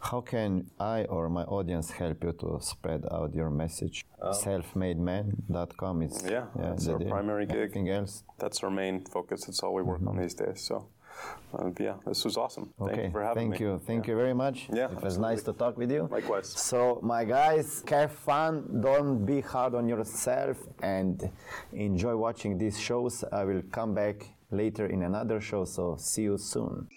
[0.00, 4.04] How can I or my audience help you to spread out your message?
[4.22, 7.08] Selfmademan.com is Um, yeah, that's our deal.
[7.08, 7.56] primary gig.
[7.58, 8.24] Anything else?
[8.38, 9.44] That's our main focus.
[9.46, 10.60] That's all we work on these days.
[10.60, 10.88] So,
[11.58, 12.72] uh, yeah, this was awesome.
[12.78, 13.66] Thank Okay, you for having thank me.
[13.66, 14.68] you, thank you very much.
[14.72, 16.08] Yeah, it was nice to talk with you.
[16.10, 16.48] Likewise.
[16.48, 18.80] So, my guys, have fun.
[18.80, 21.30] Don't be hard on yourself, and
[21.72, 23.24] enjoy watching these shows.
[23.32, 25.64] I will come back later in another show.
[25.64, 26.88] So, see you soon.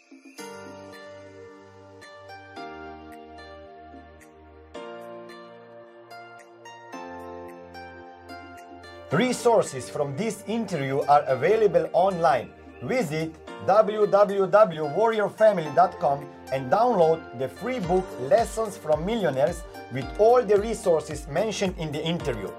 [9.11, 12.51] Resources from this interview are available online.
[12.81, 13.33] Visit
[13.65, 19.61] www.warriorfamily.com and download the free book Lessons from Millionaires
[19.91, 22.49] with all the resources mentioned in the interview.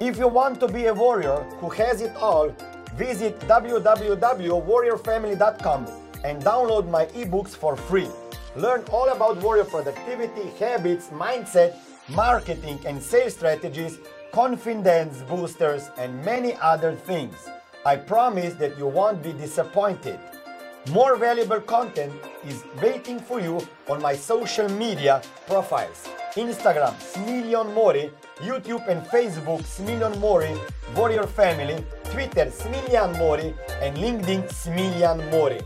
[0.00, 2.54] If you want to be a warrior who has it all,
[2.94, 5.86] visit www.warriorfamily.com
[6.24, 8.08] and download my ebooks for free.
[8.56, 11.74] Learn all about warrior productivity, habits, mindset,
[12.08, 13.98] marketing and sales strategies,
[14.32, 17.48] confidence boosters, and many other things.
[17.86, 20.18] I promise that you won't be disappointed.
[20.90, 22.14] More valuable content
[22.46, 23.60] is waiting for you
[23.90, 26.08] on my social media profiles.
[26.34, 28.10] Instagram, Smiljan Mori,
[28.40, 30.56] YouTube and Facebook, Smiljan Mori,
[30.96, 35.60] Warrior Family, Twitter, Smiljan Mori, and LinkedIn, Smiljan Mori.